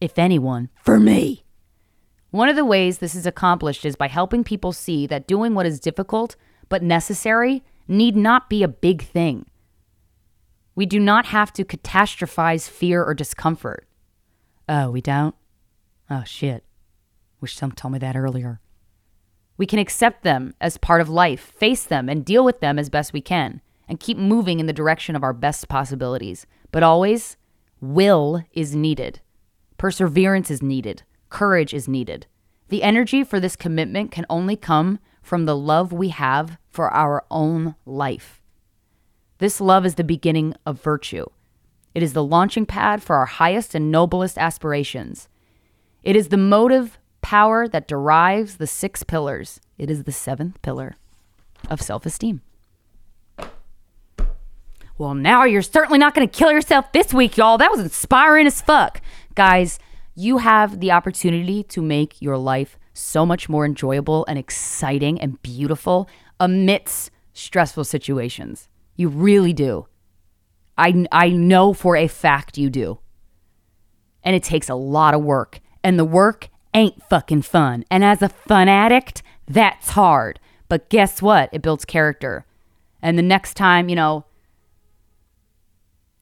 [0.00, 1.43] If anyone, for me.
[2.34, 5.66] One of the ways this is accomplished is by helping people see that doing what
[5.66, 6.34] is difficult
[6.68, 9.46] but necessary need not be a big thing.
[10.74, 13.86] We do not have to catastrophize fear or discomfort.
[14.68, 15.36] Oh, we don't?
[16.10, 16.64] Oh, shit.
[17.40, 18.60] Wish someone told me that earlier.
[19.56, 22.90] We can accept them as part of life, face them, and deal with them as
[22.90, 26.46] best we can, and keep moving in the direction of our best possibilities.
[26.72, 27.36] But always,
[27.80, 29.20] will is needed.
[29.78, 31.04] Perseverance is needed.
[31.34, 32.28] Courage is needed.
[32.68, 37.24] The energy for this commitment can only come from the love we have for our
[37.28, 38.40] own life.
[39.38, 41.26] This love is the beginning of virtue.
[41.92, 45.28] It is the launching pad for our highest and noblest aspirations.
[46.04, 49.60] It is the motive power that derives the six pillars.
[49.76, 50.94] It is the seventh pillar
[51.68, 52.42] of self esteem.
[54.98, 57.58] Well, now you're certainly not going to kill yourself this week, y'all.
[57.58, 59.00] That was inspiring as fuck.
[59.34, 59.80] Guys,
[60.14, 65.42] you have the opportunity to make your life so much more enjoyable and exciting and
[65.42, 66.08] beautiful
[66.38, 68.68] amidst stressful situations.
[68.96, 69.86] You really do.
[70.78, 73.00] I, I know for a fact you do.
[74.22, 75.60] And it takes a lot of work.
[75.82, 77.84] And the work ain't fucking fun.
[77.90, 80.40] And as a fun addict, that's hard.
[80.68, 81.50] But guess what?
[81.52, 82.46] It builds character.
[83.02, 84.24] And the next time, you know,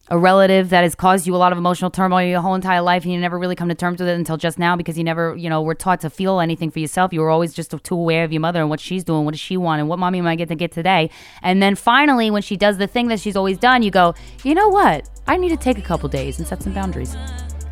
[0.08, 3.04] a relative that has caused you a lot of emotional turmoil your whole entire life
[3.04, 5.36] and you never really come to terms with it until just now because you never,
[5.36, 7.12] you know, were taught to feel anything for yourself.
[7.12, 9.40] You were always just too aware of your mother and what she's doing, what does
[9.40, 11.08] she want, and what mommy am i get to get today.
[11.40, 14.54] And then finally, when she does the thing that she's always done, you go, you
[14.54, 15.08] know what?
[15.26, 17.14] I need to take a couple days and set some boundaries.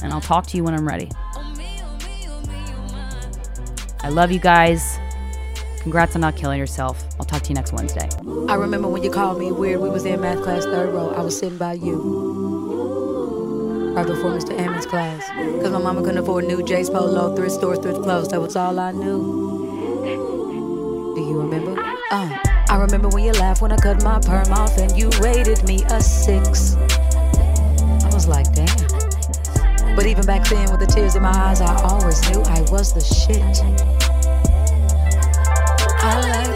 [0.03, 1.11] And I'll talk to you when I'm ready.
[4.03, 4.99] I love you guys.
[5.81, 7.03] Congrats on not killing yourself.
[7.19, 8.07] I'll talk to you next Wednesday.
[8.49, 9.81] I remember when you called me weird.
[9.81, 11.09] We was in math class, third row.
[11.15, 11.97] I was sitting by you.
[13.97, 14.55] Right before Mr.
[14.59, 15.27] Ammons' class.
[15.57, 18.29] Because my mama couldn't afford new J's Polo, thrift store, thrift clothes.
[18.29, 19.95] That was all I knew.
[21.15, 21.81] Do you remember?
[22.11, 25.65] Uh, I remember when you laughed when I cut my perm off and you rated
[25.65, 26.75] me a six.
[26.77, 29.97] I was like, damn.
[29.97, 32.93] But even back then, with the tears in my eyes, I always knew I was
[32.93, 34.10] the shit.
[36.03, 36.50] I like